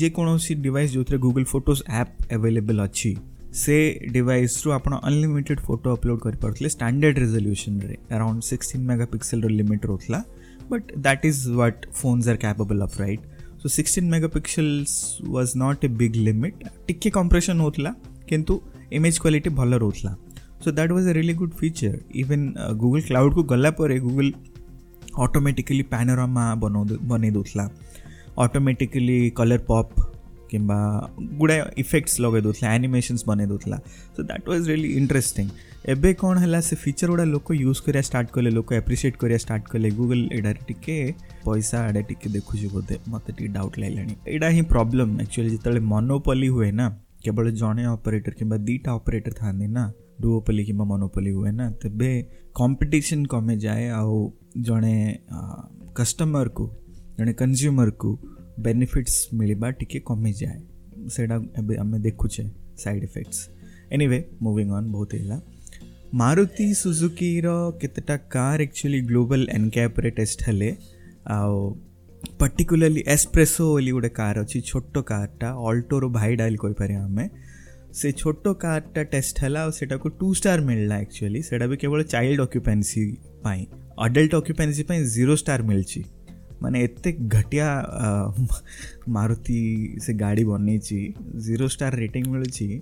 ଯେକୌଣସି 0.00 0.52
ଡିଭାଇସ୍ 0.66 0.90
ଯେଉଁଥିରେ 0.96 1.18
ଗୁଗୁଲ୍ 1.26 1.48
ଫଟୋଜ୍ 1.54 1.80
ଆପ୍ 2.02 2.12
ଆଭେଲେବଲ୍ 2.36 2.80
ଅଛି 2.86 3.12
ସେ 3.60 3.74
ଡିଭାଇସ୍ରୁ 4.14 4.70
ଆପଣ 4.78 4.94
ଅନଲିମିଟେଡ଼ 5.08 5.60
ଫଟୋ 5.68 5.90
ଅପଲୋଡ଼ 5.96 6.18
କରିପାରୁଥିଲେ 6.24 6.68
ଷ୍ଟାଣ୍ଡାର୍ଡ଼ 6.74 7.18
ରେଜଲ୍ୟୁସନ୍ରେ 7.24 7.94
ଆରାଉଣ୍ଡ 8.16 8.40
ସିକ୍ସଟିନ୍ 8.50 8.84
ମେଗା 8.90 9.06
ପିକ୍ସେଲ୍ର 9.12 9.46
ଲିମିଟ୍ 9.60 9.84
ରହୁଥିଲା 9.90 10.20
but 10.72 10.86
that 11.04 11.22
is 11.30 11.40
what 11.60 11.80
phones 12.00 12.24
are 12.32 12.38
capable 12.44 12.80
of 12.86 12.94
right 13.02 13.22
so 13.62 13.66
sixteen 13.76 14.08
megapixels 14.36 14.90
was 15.36 15.52
not 15.62 15.80
a 15.86 15.88
big 16.02 16.16
limit 16.28 16.58
ଟିକେ 16.88 17.08
କମ୍ପ୍ରେସନ୍ 17.18 17.58
ହେଉଥିଲା 17.64 17.90
କିନ୍ତୁ 18.30 18.54
ଇମେଜ୍ 18.98 19.18
କ୍ୱାଲିଟି 19.22 19.50
ଭଲ 19.60 19.70
ରହୁଥିଲା 19.84 20.12
so 20.64 20.68
that 20.78 20.92
was 20.96 21.08
a 21.12 21.14
really 21.20 21.34
good 21.42 21.54
feature 21.62 21.98
even 22.22 22.46
Google 22.82 23.04
କ୍ଲାଉଡ଼କୁ 23.10 23.42
ଗଲା 23.52 23.70
ପରେ 23.80 23.96
Google 24.06 24.32
automatically 25.26 25.84
ପ୍ୟାନୋରାମା 25.94 26.44
ବନାଉ 26.62 26.82
ବନେଇ 27.10 27.30
ଦେଉଥିଲା 27.36 27.64
ଅଟୋମେଟିକାଲି 28.44 29.18
କଲର୍ 29.38 29.62
ପପ୍ 29.72 29.90
किंवा 30.50 30.78
गुडाଏ 31.40 31.60
ଇଫେକ୍ଟସ୍ 31.82 32.16
ଲଗେଇ 32.24 32.42
ଦେଉଥିଲା 32.46 32.68
ଆନିମେସନ୍ସ 32.76 33.20
ବନେଇ 33.30 33.46
ଦେଉଥିଲା 33.52 33.78
so 34.14 34.20
that 34.28 34.44
was 34.50 34.64
really 34.70 34.88
interesting 35.00 35.46
ଏବେ 35.92 36.10
କ'ଣ 36.20 36.34
ହେଲା 36.42 36.60
ସେ 36.68 36.74
ଫିଚର୍ 36.84 37.08
ଗୁଡ଼ା 37.12 37.26
ଲୋକ 37.34 37.48
ୟୁଜ୍ 37.64 37.80
କରିବା 37.86 38.02
ଷ୍ଟାର୍ଟ 38.08 38.28
କଲେ 38.36 38.50
ଲୋକ 38.58 38.68
ଆପ୍ରିସିଏଟ୍ 38.82 39.16
କରିବା 39.22 39.38
ଷ୍ଟାର୍ଟ 39.44 39.64
କଲେ 39.72 39.88
ଗୁଗଲ୍ 39.98 40.24
ଏଇଟାରେ 40.36 40.60
ଟିକେ 40.68 40.96
ପଇସା 41.46 41.78
ଆଡ଼େ 41.88 42.02
ଟିକେ 42.10 42.26
ଦେଖୁଛି 42.36 42.66
ବୋଧେ 42.76 42.94
ମୋତେ 43.12 43.30
ଟିକେ 43.36 43.50
ଡାଉଟ୍ 43.58 43.74
ଲାଗିଲାଣି 43.82 44.14
ଏଇଟା 44.32 44.46
ହିଁ 44.56 44.62
ପ୍ରୋବ୍ଲେମ୍ 44.74 45.12
ଆକ୍ଚୁଆଲି 45.24 45.50
ଯେତେବେଳେ 45.54 45.82
ମନୋପଲି 45.94 46.48
ହୁଏ 46.56 46.70
ନା 46.78 46.86
କେବଳ 47.24 47.46
ଜଣେ 47.60 47.84
ଅପରେଟର୍ 47.96 48.34
କିମ୍ବା 48.40 48.56
ଦୁଇଟା 48.68 48.90
ଅପରେଟର୍ 48.98 49.36
ଥାନ୍ତି 49.42 49.66
ନା 49.76 49.84
ଡୁଓପଲି 50.22 50.62
କିମ୍ବା 50.68 50.84
ମନୋପଲି 50.92 51.30
ହୁଏ 51.38 51.50
ନା 51.58 51.66
ତେବେ 51.82 52.12
କମ୍ପିଟିସନ୍ 52.60 53.24
କମିଯାଏ 53.34 53.84
ଆଉ 54.00 54.14
ଜଣେ 54.68 54.96
କଷ୍ଟମର୍କୁ 55.98 56.64
ଜଣେ 57.18 57.32
କନ୍ଜ୍ୟୁମର୍କୁ 57.42 58.10
ବେନିଫିଟ୍ସ 58.66 59.36
ମିଳିବା 59.40 59.68
ଟିକେ 59.80 60.00
କମିଯାଏ 60.08 60.58
ସେଇଟା 61.16 61.36
ଏବେ 61.60 61.74
ଆମେ 61.82 61.98
ଦେଖୁଛେ 62.06 62.44
side 62.84 63.04
effects 63.08 63.42
anyway 63.94 64.18
moving 64.46 64.68
on 64.78 64.88
ବହୁତ 64.94 65.10
ହେଲା 65.20 65.38
ମାରୁତି 66.22 66.66
ସୁଜୁକିର 66.82 67.46
କେତେଟା 67.80 68.16
କାର୍ 68.34 68.60
ଆକ୍ଚୁଆଲି 68.66 69.00
ଗ୍ଲୋବାଲ୍ 69.10 69.44
ଏନ୍କ୍ୟାପ୍ରେ 69.58 70.10
ଟେଷ୍ଟ 70.18 70.38
ହେଲେ 70.48 70.70
ଆଉ 71.38 71.54
ପର୍ଟିକୁଲାରଲି 72.40 73.02
ଏସ୍ପ୍ରେସୋ 73.14 73.64
ବୋଲି 73.74 73.90
ଗୋଟେ 73.96 74.10
କାର୍ 74.20 74.36
ଅଛି 74.42 74.58
ଛୋଟ 74.70 74.94
କାର୍ଟା 75.12 75.48
ଅଲ୍ଟୋର 75.68 76.04
ଭାଇଡାଲ୍ 76.18 76.56
କହିପାରିବା 76.64 77.02
ଆମେ 77.08 77.24
ସେ 77.98 78.08
ଛୋଟ 78.20 78.44
କାର୍ଟା 78.64 79.00
ଟେଷ୍ଟ 79.14 79.36
ହେଲା 79.44 79.58
ଆଉ 79.64 79.70
ସେଟାକୁ 79.80 80.06
ଟୁ 80.20 80.26
ଷ୍ଟାର୍ 80.40 80.60
ମିଳିଲା 80.68 80.96
ଆକ୍ଚୁଆଲି 81.04 81.40
ସେଇଟା 81.48 81.66
ବି 81.70 81.76
କେବଳ 81.82 82.00
ଚାଇଲ୍ଡ 82.14 82.38
ଅକ୍ୟୁପାନ୍ସି 82.48 83.02
ପାଇଁ 83.46 83.60
ଆଡଲ୍ଟ 84.06 84.32
ଅକ୍ୟୁପାନ୍ସି 84.42 84.82
ପାଇଁ 84.90 85.00
ଜିରୋ 85.16 85.34
ଷ୍ଟାର୍ 85.42 85.62
ମିଳିଛି 85.70 86.00
मैंने 86.62 86.82
इतने 86.84 87.10
घटिया 87.12 87.66
मारुति 89.16 89.58
से 90.06 90.14
गाड़ी 90.22 90.44
बनई 90.44 90.78
जीरो 90.88 91.68
स्टार 91.74 91.96
रेटिंग 91.98 92.26
मिली 92.34 92.78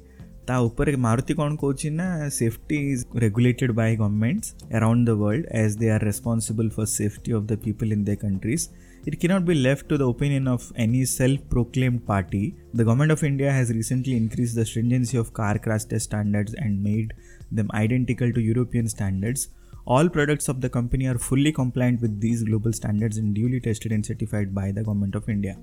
ताऊपर 0.48 0.88
ऊपर 0.90 0.96
मारुति 1.02 1.34
कौन 1.34 1.54
कौन 1.60 1.76
ना 1.92 2.28
safety 2.34 2.76
is 2.92 3.04
regulated 3.22 3.70
by 3.76 3.96
governments 3.96 4.54
around 4.74 5.06
the 5.06 5.10
world 5.22 5.46
as 5.62 5.74
they 5.76 5.88
are 5.90 6.04
responsible 6.04 6.68
for 6.76 6.86
safety 6.86 7.32
of 7.38 7.44
the 7.46 7.56
people 7.64 7.92
in 7.92 8.04
the 8.04 8.16
countries 8.20 8.68
it 9.08 9.14
can 9.20 9.28
not 9.28 9.42
be 9.48 9.54
left 9.54 9.88
to 9.88 9.96
the 9.98 10.02
opinion 10.02 10.48
of 10.48 10.68
any 10.86 11.04
self 11.14 11.48
proclaimed 11.50 12.00
party 12.08 12.52
the 12.76 12.80
government 12.80 13.12
of 13.12 13.24
India 13.24 13.54
has 13.54 13.70
recently 13.76 14.16
increase 14.16 14.58
the 14.58 14.64
stringency 14.72 15.18
of 15.18 15.30
car 15.36 15.58
crash 15.66 15.94
standards 16.06 16.54
and 16.58 16.80
made 16.84 17.12
them 17.60 17.68
identical 17.78 18.32
to 18.32 18.40
European 18.40 18.86
standards 18.96 19.48
All 19.94 20.08
products 20.14 20.48
of 20.48 20.60
the 20.62 20.68
company 20.68 21.06
are 21.10 21.16
fully 21.16 21.50
compliant 21.56 22.00
with 22.02 22.14
these 22.22 22.42
global 22.46 22.72
standards 22.72 23.18
and 23.18 23.32
duly 23.36 23.60
tested 23.60 23.92
and 23.92 24.04
certified 24.08 24.52
by 24.56 24.72
the 24.76 24.82
government 24.88 25.16
of 25.18 25.28
India. 25.34 25.54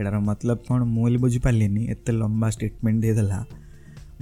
ଏଟାର 0.00 0.18
ମତଲବ 0.26 0.56
କ'ଣ 0.66 0.80
ମୁଁ 0.96 1.04
ହେଲେ 1.06 1.18
ବୁଝିପାରିଲିନି 1.22 1.82
ଏତେ 1.94 2.12
ଲମ୍ବା 2.22 2.48
statement 2.56 3.00
ଦେଇଦେଲା 3.04 3.38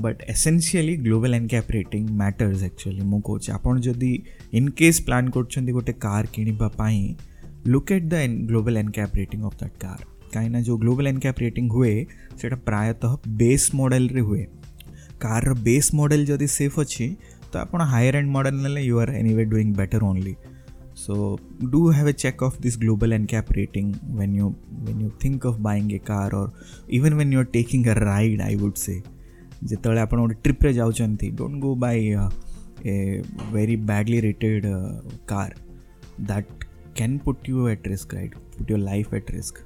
but 0.04 0.20
essentially 0.34 0.94
global 1.08 1.34
NCAP 1.40 1.70
rating 1.78 2.02
matters 2.20 2.60
actually 2.70 3.02
ମୁଁ 3.12 3.20
କହୁଛି 3.28 3.48
ଆପଣ 3.56 3.72
ଯଦି 3.88 4.12
ଇନ୍ 4.58 4.70
କେସ୍ 4.82 5.00
ପ୍ଲାନ୍ 5.08 5.28
କରୁଛନ୍ତି 5.36 5.72
ଗୋଟେ 5.78 5.92
କାର୍ 6.06 6.26
କିଣିବା 6.36 6.68
ପାଇଁ 6.80 7.02
look 7.72 7.90
at 7.96 8.06
the 8.12 8.14
global 8.52 8.78
NCAP 8.84 9.14
rating 9.22 9.40
of 9.50 9.56
that 9.62 9.76
car 9.84 10.00
କାହିଁକିନା 10.34 10.60
ଯେଉଁ 10.68 10.78
ଗ୍ଲୋବାଲ୍ 10.86 11.08
ଏନ୍କ୍ୟାପ୍ 11.12 11.38
ରେଟିଂ 11.46 11.64
ହୁଏ 11.74 11.94
ସେଇଟା 12.40 12.58
ପ୍ରାୟତଃ 12.70 13.12
ବେସ୍ 13.42 13.66
ମଡ଼େଲ୍ରେ 13.80 14.22
ହୁଏ 14.30 14.44
କାର୍ର 15.26 15.48
ବେସ୍ 15.68 15.90
ମଡ଼େଲ୍ 16.00 16.24
ଯଦି 16.32 16.46
ସେଫ୍ 16.58 16.76
ଅଛି 16.84 17.06
તો 17.52 17.58
आपण 17.64 17.80
higher 17.92 18.14
end 18.20 18.30
model 18.36 18.56
ને 18.64 18.80
you 18.88 18.96
are 19.02 19.10
anyway 19.20 19.44
doing 19.54 19.70
better 19.80 20.00
only 20.10 20.34
so 21.04 21.14
do 21.72 21.80
have 21.96 22.08
a 22.12 22.16
check 22.22 22.38
of 22.46 22.52
this 22.64 22.74
global 22.82 23.12
ncap 23.18 23.48
rating 23.58 23.88
when 24.18 24.30
you 24.38 24.46
when 24.86 24.98
you 25.04 25.10
think 25.22 25.44
of 25.50 25.54
buying 25.66 25.88
a 25.98 26.00
car 26.10 26.26
or 26.40 26.46
even 26.98 27.16
when 27.20 27.28
you 27.34 27.40
are 27.44 27.50
taking 27.58 27.82
a 27.92 27.96
ride 28.10 28.42
i 28.52 28.56
would 28.64 28.76
say 28.86 28.98
ଯେତେବେଳେ 29.70 30.00
ଆପଣ 30.06 30.16
ଗୋଟେ 30.22 30.34
ଟ୍ରିପ୍ରେ 30.46 30.70
ଯାଉଛନ୍ତି 30.78 31.28
don't 31.38 31.56
go 31.64 31.70
by 31.84 32.00
a 32.92 32.94
very 33.54 33.76
badly 33.90 34.18
rated 34.28 34.66
car 35.32 35.54
that 36.28 36.50
can 37.00 37.16
put 37.24 37.40
you 37.52 37.62
at 37.72 37.86
risk 37.92 38.10
right 38.18 38.34
put 38.52 38.68
your 38.70 38.80
life 38.90 39.10
at 39.18 39.30
risk 39.36 39.56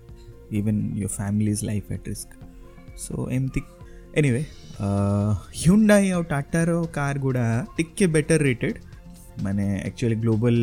even 0.61 0.81
your 1.01 1.13
family's 1.19 1.63
life 1.71 1.87
at 1.97 2.07
risk 2.13 2.31
so 3.05 3.15
ଏମିତି 3.37 3.63
anyway 4.21 4.41
Hyundai 5.61 6.03
ಅವು 6.15 6.25
ಟಾಟಾರೋ 6.33 6.79
car 6.97 7.19
ಕೂಡ 7.27 7.39
ಟಿಕ್ಕೆ 7.77 8.07
ಬೆಟರ್ 8.17 8.43
ರೇಟೆಡ್ 8.49 8.79
ಮನೆ 9.47 9.67
actually 9.85 10.19
global 10.25 10.61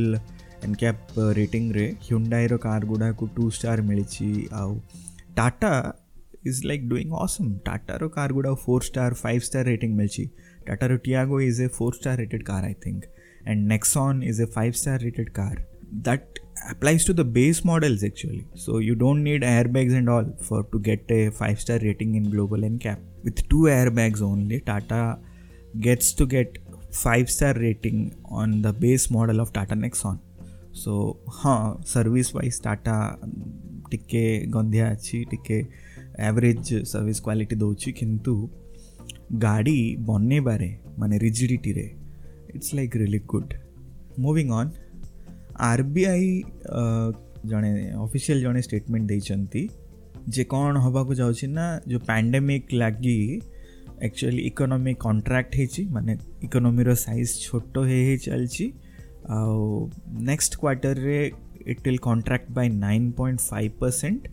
N 0.65 0.75
cap 0.81 1.09
ರೇಟಿಂಗ್ರೆ 1.39 1.85
ହ୍ୟୁଣ୍ଡାଇର 2.07 2.53
car 2.65 2.85
ଗୁଡ଼ାକୁ 2.91 3.23
two 3.37 3.43
star 3.57 3.81
ମିଳିଛି 3.89 4.29
ଆଉ 4.61 4.71
Tata 5.39 5.71
is 6.49 6.61
like 6.71 6.85
doing 6.93 7.11
awesome 7.25 7.49
ଟାଟାର 7.69 8.01
car 8.17 8.33
ଗୁଡ଼ା 8.37 8.51
four 8.65 8.83
star 8.89 9.15
five 9.23 9.43
star 9.49 9.65
rating 9.71 9.91
ମିଳିଛି 9.99 10.23
ଟାଟାର 10.69 10.91
Tiago 11.07 11.37
is 11.49 11.59
a 11.65 11.67
four 11.79 11.95
star 11.99 12.17
rated 12.23 12.43
car 12.51 12.65
I 12.69 12.75
think 12.85 13.01
and 13.49 13.59
Nexon 13.73 14.17
is 14.31 14.39
a 14.45 14.47
five 14.57 14.75
star 14.83 14.99
rated 15.07 15.31
car 15.41 15.59
that 15.91 16.37
applies 16.69 17.05
to 17.05 17.13
the 17.13 17.23
base 17.23 17.63
models 17.65 18.03
actually. 18.03 18.45
So 18.55 18.77
you 18.79 18.95
don't 18.95 19.23
need 19.23 19.41
airbags 19.41 19.95
and 19.95 20.09
all 20.09 20.25
for 20.41 20.63
to 20.71 20.79
get 20.79 21.03
a 21.09 21.29
five 21.29 21.59
star 21.59 21.79
rating 21.81 22.15
in 22.15 22.29
global 22.29 22.57
NCAP. 22.57 22.97
With 23.23 23.47
two 23.49 23.63
airbags 23.77 24.21
only, 24.21 24.59
Tata 24.61 25.17
gets 25.79 26.11
to 26.13 26.25
get 26.25 26.57
five 26.91 27.29
star 27.31 27.53
rating 27.53 28.15
on 28.25 28.61
the 28.61 28.73
base 28.73 29.09
model 29.09 29.39
of 29.39 29.53
Tata 29.53 29.75
Nexon. 29.75 30.19
So 30.71 31.17
हाँ 31.41 31.81
service 31.93 32.35
wise 32.35 32.61
Tata 32.63 32.97
ଟିକେ 33.91 34.25
ଗନ୍ଧିଆ 34.55 34.87
ଅଛି 34.95 35.17
ଟିକେ 35.29 35.55
average 36.27 36.59
service 36.91 37.21
quality 37.25 37.55
ଦେଉଛି 37.61 37.89
କିନ୍ତୁ 37.99 38.33
ଗାଡ଼ି 39.45 39.77
ବନେଇବାରେ 40.09 40.67
ମାନେ 41.03 41.15
ରିଜିଡ଼ିଟିରେ 41.25 41.85
it's 42.55 42.67
like 42.79 42.95
really 43.01 43.19
good 43.33 43.53
moving 44.25 44.49
on 44.59 44.69
RBI 45.67 46.27
जड़े 47.49 47.69
अफिसील 48.05 48.41
जड़े 48.41 48.61
स्टेटमेंट 48.61 49.09
दे 50.27 50.43
कौन 50.43 50.77
हाँ 50.77 51.05
जाऊँ 51.15 51.31
ना 51.53 51.63
जो 51.87 51.99
पैंडेमिक 52.07 52.71
लग 52.73 53.05
एक्चुअली 54.03 54.41
इकोनॉमी 54.47 54.93
कॉन्ट्रैक्ट 55.03 55.55
हो 55.59 55.83
माने 55.93 56.17
इकोनॉमी 56.43 56.83
रो 56.83 56.93
साइज 56.95 57.37
छोट 57.41 57.77
हो 57.77 57.83
चलती 58.25 58.71
आउ 59.39 59.87
नेक्स्ट 60.29 60.55
क्वार्टर 60.59 60.97
रे 61.05 61.23
it 61.67 61.87
will 61.87 61.97
contract 62.07 62.51
by 62.57 62.69
9.5 62.69 63.69
percent 63.79 64.27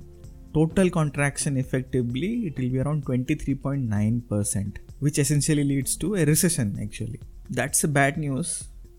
total 0.55 0.89
contraction 0.99 1.57
effectively 1.59 2.31
it 2.47 2.61
will 2.61 2.71
be 2.73 2.79
around 2.79 3.03
23.9 3.11 4.21
percent 4.31 4.79
which 5.03 5.19
essentially 5.19 5.63
leads 5.75 5.99
to 6.01 6.15
a 6.17 6.25
recession 6.25 6.75
actually 6.83 7.19
that's 7.57 7.85
a 7.85 7.89
bad 7.99 8.19
news 8.21 8.55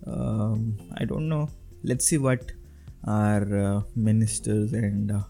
I 0.10 1.06
don't 1.06 1.22
know 1.30 1.46
let's 1.84 2.06
see 2.08 2.18
what 2.18 2.52
our 3.06 3.42
uh, 3.58 3.82
ministers 3.96 4.74
and 4.74 5.12
uh, 5.12 5.22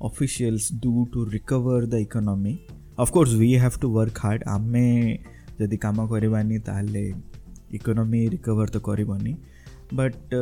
officials 0.00 0.68
do 0.68 1.08
to 1.12 1.26
recover 1.26 1.86
the 1.86 1.98
economy. 1.98 2.66
Of 2.98 3.12
course, 3.12 3.34
we 3.34 3.52
have 3.52 3.78
to 3.80 3.88
work 3.96 4.16
hard. 4.26 4.42
ଆମେ 4.56 4.88
ଯଦି 5.60 5.76
କାମ 5.84 6.06
କରିବାନି 6.12 6.58
ତାହେଲେ 6.68 7.04
economy 7.78 8.20
recover 8.34 8.68
ତ 8.74 8.78
କରିବନି 8.88 9.32
but 10.00 10.36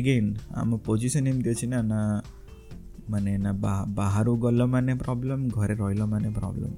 again 0.00 0.30
ଆମ 0.62 0.78
position 0.88 1.26
ଏମିତି 1.30 1.50
ଅଛି 1.56 1.66
ନା 1.74 1.80
ନା 1.92 2.00
ମାନେ 3.14 3.32
ନା 3.44 3.52
ବାହାରୁ 3.98 4.32
ଗଲ 4.44 4.60
ମାନେ 4.74 4.92
ପ୍ରୋବ୍ଲେମ୍ 5.02 5.44
ଘରେ 5.58 5.74
ରହିଲ 5.82 6.02
ମାନେ 6.14 6.28
ପ୍ରୋବ୍ଲେମ୍ 6.38 6.74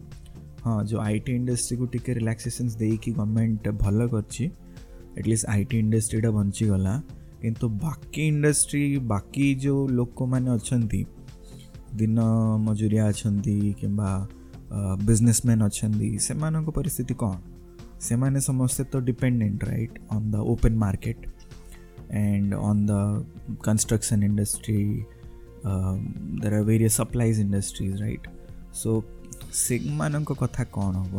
ହଁ 0.66 0.74
ଯେଉଁ 0.90 1.00
ଆଇ 1.08 1.18
ଟି 1.26 1.30
ଇଣ୍ଡଷ୍ଟ୍ରିକୁ 1.40 1.84
ଟିକେ 1.94 2.10
ରିଲାକ୍ସେସନ୍ସ 2.20 2.72
ଦେଇକି 2.82 3.10
ଗଭର୍ଣ୍ଣମେଣ୍ଟ 3.18 3.64
ଭଲ 3.84 3.98
କରିଛି 4.14 4.44
ଆଟଲିଷ୍ଟ 5.18 5.44
ଆଇ 5.54 5.62
ଟି 5.70 5.74
ଇଣ୍ଡଷ୍ଟ୍ରିଟା 5.84 6.30
ବଞ୍ଚିଗଲା 6.38 6.94
କିନ୍ତୁ 7.42 7.66
ବାକି 7.84 8.22
ଇଣ୍ଡଷ୍ଟ୍ରି 8.30 8.80
ବାକି 9.12 9.46
ଯେଉଁ 9.64 9.80
ଲୋକମାନେ 9.98 10.48
ଅଛନ୍ତି 10.58 11.00
ଦିନ 12.00 12.18
ମଜୁରିଆ 12.68 13.02
ଅଛନ୍ତି 13.12 13.54
କିମ୍ବା 13.80 14.10
ବିଜନେସମ୍ୟାନ୍ 15.08 15.62
ଅଛନ୍ତି 15.68 16.08
ସେମାନଙ୍କ 16.28 16.68
ପରିସ୍ଥିତି 16.78 17.14
କ'ଣ 17.22 17.32
ସେମାନେ 18.08 18.38
ସମସ୍ତେ 18.48 18.82
ତ 18.92 18.94
dependent 19.10 19.60
right 19.72 19.94
on 20.14 20.26
the 20.32 20.36
open 20.52 20.76
market 20.84 21.22
and 22.22 22.50
on 22.70 22.82
the 22.90 22.92
construction 23.66 24.20
industry 24.30 24.80
there 26.42 26.54
are 26.58 26.66
various 26.72 26.94
supplies 27.02 27.38
industries 27.46 27.96
right 28.06 28.26
so 28.82 28.90
ସେମାନଙ୍କ 29.66 30.30
କଥା 30.42 30.62
କ'ଣ 30.76 30.94
ହେବ 31.04 31.16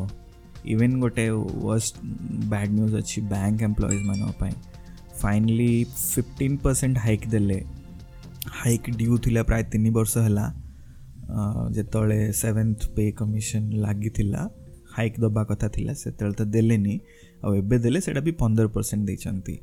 ଇଭେନ୍ 0.74 0.96
ଗୋଟେ 1.04 1.26
ୱାର୍ଷ୍ଟ 1.66 1.96
ବ୍ୟାଡ଼୍ 2.54 2.74
ନ୍ୟୁଜ୍ 2.82 2.96
ଅଛି 3.02 3.18
ବ୍ୟାଙ୍କ 3.34 3.58
ଏମ୍ପ୍ଲୟିଜମାନଙ୍କ 3.70 4.32
ପାଇଁ 4.44 4.54
ଫାଇନାଲି 5.24 5.70
ଫିଫ୍ଟିନ୍ 6.02 6.56
ପରସେଣ୍ଟ 6.66 6.98
ହାଇକ୍ 7.06 7.24
ଦେଲେ 7.34 7.58
ହାଇକ୍ 8.60 8.86
ଡ୍ୟୁ 9.00 9.14
ଥିଲା 9.26 9.42
ପ୍ରାୟ 9.50 9.64
ତିନି 9.74 9.90
ବର୍ଷ 9.98 10.14
ହେଲା 10.26 10.46
ଯେତେବେଳେ 11.78 12.20
ସେଭେନ୍ଥ 12.44 12.80
ପେ 12.98 13.06
କମିଶନ୍ 13.22 13.68
ଲାଗିଥିଲା 13.86 14.42
ହାଇକ୍ 14.96 15.16
ଦେବା 15.24 15.42
କଥା 15.52 15.68
ଥିଲା 15.76 15.94
ସେତେବେଳେ 16.04 16.36
ତ 16.40 16.44
ଦେଲେନି 16.56 16.96
ଆଉ 17.44 17.50
ଏବେ 17.62 17.78
ଦେଲେ 17.86 18.00
ସେଇଟା 18.06 18.22
ବି 18.28 18.34
ପନ୍ଦର 18.44 18.66
ପରସେଣ୍ଟ 18.76 19.04
ଦେଇଛନ୍ତି 19.10 19.56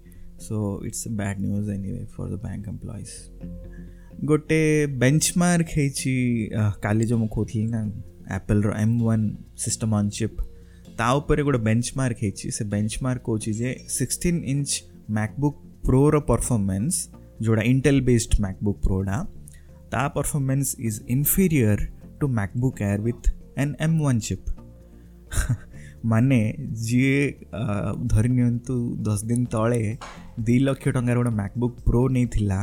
so 0.47 0.55
it's 0.89 1.03
bad 1.21 1.37
news 1.47 1.67
anyway 1.77 2.03
for 2.15 2.29
the 2.33 2.35
bank 2.47 2.65
employees 2.73 3.15
ଗୋଟେ 4.31 4.61
ବେଞ୍ଚମାର୍କ 5.05 5.69
ହେଇଛି 5.79 6.13
କାଲି 6.85 7.05
ଯେଉଁ 7.09 7.19
ମୁଁ 7.23 7.31
କହୁଥିଲି 7.37 7.67
ନା 7.75 7.81
ଆପଲ୍ର 8.39 8.67
M 8.85 8.95
one 9.07 9.25
system 9.65 9.93
on 10.01 10.09
chip 10.19 10.37
ତା 10.99 11.09
ଉପରେ 11.19 11.41
ଗୋଟେ 11.47 11.61
ବେଞ୍ଚମାର୍କ 11.71 12.19
ହେଇଛି 12.27 12.45
ସେ 12.59 12.63
ବେଞ୍ଚମାର୍କ 12.75 13.23
ହେଉଛି 13.31 13.49
ଯେ 13.61 13.71
sixteen 13.99 14.39
inch 14.53 14.69
MacBook 15.15 15.57
Pro 15.85 16.21
performance 16.21 17.09
जोड़ा 17.43 17.63
Intel 17.63 18.01
based 18.07 18.41
MacBook 18.45 18.77
Pro 18.87 19.01
डा 19.07 19.25
ता 19.93 20.13
performance 20.15 20.75
is 20.89 21.01
inferior 21.15 21.77
to 22.21 22.29
MacBook 22.29 22.81
Air 22.81 23.01
with 23.09 23.29
an 23.65 23.77
M1 23.91 24.21
chip 24.29 24.41
ମାନେ 26.13 26.37
ଯିଏ 26.87 27.21
ଧରି 28.11 28.29
ନିଅନ୍ତୁ 28.35 28.75
ଦଶ 29.07 29.25
ଦିନ 29.31 29.47
ତଳେ 29.55 29.81
ଦୁଇ 30.49 30.59
ଲକ୍ଷ 30.67 30.93
ଟଙ୍କାର 30.97 31.17
ଗୋଟେ 31.19 31.33
ମ୍ୟାକ୍ବୁକ୍ 31.41 31.79
ପ୍ରୋ 31.89 32.03
ନେଇଥିଲା 32.17 32.61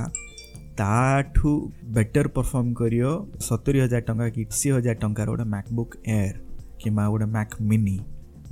ତାଠୁ 0.82 1.52
ବେଟର୍ 1.98 2.30
ପରଫର୍ମ 2.38 2.76
କରିବ 2.82 3.12
ସତୁରି 3.50 3.84
ହଜାର 3.86 4.02
ଟଙ୍କା 4.10 4.28
କି 4.36 4.46
ଅଶୀ 4.54 4.70
ହଜାର 4.78 4.96
ଟଙ୍କାର 5.04 5.28
ଗୋଟେ 5.34 5.46
ମ୍ୟାକ୍ବୁକ୍ 5.56 5.94
ଏୟାର୍ 6.20 6.38
କିମ୍ବା 6.84 7.06
ଗୋଟେ 7.16 7.28
ମ୍ୟାକ୍ 7.38 7.56
ମିନି 7.72 7.98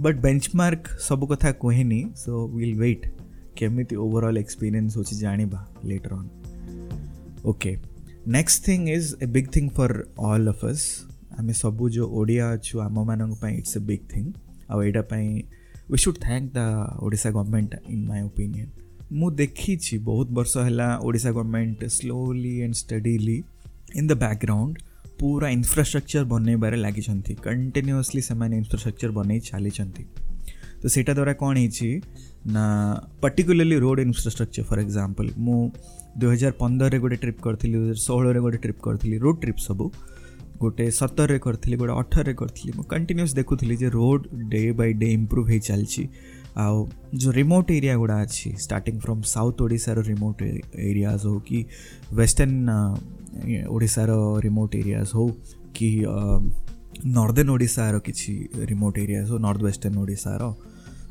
ବଟ୍ 0.05 0.21
ବେଞ୍ଚମାର୍କ 0.27 0.83
ସବୁ 1.09 1.31
କଥା 1.33 1.49
କୁହେନି 1.63 1.99
ସୋ 2.25 2.33
ୱିଲ୍ 2.35 2.77
ୱେଟ୍ 2.83 3.03
केमिति 3.57 3.95
ओवरऑल 4.05 4.37
एक्सपीरियंस 4.37 4.95
होची 4.97 5.15
जानिबा 5.15 5.67
later 5.85 6.11
on 6.13 6.29
okay 7.49 7.75
next 8.31 8.67
thing 8.67 8.89
is 8.89 9.15
a 9.23 9.25
big 9.37 9.47
thing 9.55 9.69
for 9.79 9.93
all 10.31 10.47
of 10.55 10.65
us 10.73 10.83
ଆମେ 11.41 11.53
ସବୁ 11.63 11.85
ଯେଉଁ 11.95 12.07
ଓଡ଼ିଆ 12.19 12.45
ଅଛୁ 12.55 12.75
ଆମମାନଙ୍କ 12.87 13.33
ପାଇଁ 13.43 13.53
ଇଟ୍ସ 13.59 13.73
ଏ 13.79 13.81
ବିଗ୍ 13.89 14.03
ଥିଙ୍ଗ 14.11 14.27
ଆଉ 14.71 14.77
ଏଇଟା 14.87 15.03
ପାଇଁ 15.11 15.27
we 15.91 15.97
should 16.03 16.19
thank 16.25 16.47
the 16.57 16.59
Odisha 17.05 17.29
government 17.37 17.73
in 17.93 18.01
my 18.09 18.21
opinion 18.29 18.69
ମୁଁ 19.19 19.29
ଦେଖିଛି 19.41 19.93
ବହୁତ 20.09 20.27
ବର୍ଷ 20.39 20.53
ହେଲା 20.67 20.89
Odisha 21.05 21.29
government 21.37 21.81
slowly 21.99 22.53
and 22.65 22.75
steadily 22.83 23.37
in 23.99 24.05
the 24.11 24.13
background 24.25 24.75
ପୁରା 25.21 25.47
ଇନଫ୍ରାଷ୍ଟ୍ରକ୍ଚର୍ 25.57 26.25
ବନେଇବାରେ 26.33 26.77
ଲାଗିଛନ୍ତି 26.85 27.33
କଣ୍ଟିନ୍ୟୁଅସ୍ଲି 27.47 28.21
ସେମାନେ 28.29 28.53
ଇନଫ୍ରାଷ୍ଟ୍ରକ୍ଚର୍ 28.61 29.11
ବନେଇ 29.19 29.39
ଚାଲିଛନ୍ତି 29.51 30.03
ତ 30.83 30.89
ସେଇଟା 30.93 31.13
ଦ୍ୱାରା 31.17 31.33
କ'ଣ 31.41 31.55
ହେଇଛି 31.63 31.89
ନା 32.53 32.61
particularly 33.23 33.75
road 33.85 33.99
infrastructure 34.07 34.63
for 34.69 34.79
example 34.85 35.29
ମୁଁ 35.47 35.57
ଦୁଇହଜାର 36.23 36.53
ପନ୍ଦରରେ 36.61 36.97
ଗୋଟେ 37.03 37.15
ଟ୍ରିପ୍ 37.23 37.39
କରିଥିଲି 37.45 37.73
ଦୁଇହଜାର 37.79 37.99
ଷୋହଳରେ 38.05 38.39
ଗୋଟେ 38.45 38.57
ଟ୍ରିପ୍ 38.63 38.79
କରିଥିଲି 38.85 39.17
ରୋଡ଼ 39.25 39.35
ଟ୍ରିପ୍ 39.43 39.61
ସବୁ 39.67 39.85
ଗୋଟେ 40.63 40.85
ସତରରେ 40.99 41.37
କରିଥିଲି 41.45 41.75
ଗୋଟେ 41.81 41.93
ଅଠରରେ 42.01 42.33
କରିଥିଲି 42.41 42.71
ମୁଁ 42.77 42.85
କଣ୍ଟିନ୍ୟୁସ୍ 42.93 43.31
ଦେଖୁଥିଲି 43.39 43.75
ଯେ 43.83 43.89
road 43.99 44.21
day 44.53 44.63
by 44.79 44.91
day 45.01 45.07
improve 45.19 45.47
ହେଇ 45.51 45.61
ଚାଲିଛି 45.69 46.03
ଆଉ 46.65 46.75
ଯେଉଁ 47.21 47.33
ରିମୋଟ୍ 47.39 47.69
ଏରିଆ 47.77 47.93
ଗୁଡ଼ା 48.01 48.17
ଅଛି 48.25 48.49
ଷ୍ଟାର୍ଟିଂ 48.65 48.95
ଫ୍ରମ୍ 49.03 49.21
ସାଉଥ 49.35 49.55
ଓଡ଼ିଶାର 49.65 49.97
ରିମୋଟ୍ 50.11 50.39
ଏରିଆଜ୍ 50.91 51.21
ହଉ 51.29 51.37
କି 51.49 51.59
ୱେଷ୍ଟର୍ଣ୍ଣ 52.19 52.69
ଓଡ଼ିଶାର 53.75 54.09
ରିମୋଟ୍ 54.47 54.71
ଏରିଆଜ୍ 54.81 55.09
ହଉ 55.17 55.27
କି 55.77 55.89
ନର୍ଦର୍ଣ୍ଣ 57.17 57.49
ଓଡ଼ିଶାର 57.55 57.95
କିଛି 58.09 58.33
ରିମୋଟ୍ 58.71 58.95
ଏରିଆଜ୍ 59.05 59.25
ହଉ 59.31 59.39
ନର୍ଥ 59.47 59.59
ୱେଷ୍ଟର୍ଣ୍ଣ 59.69 59.97
ଓଡ଼ିଶାର 60.03 60.41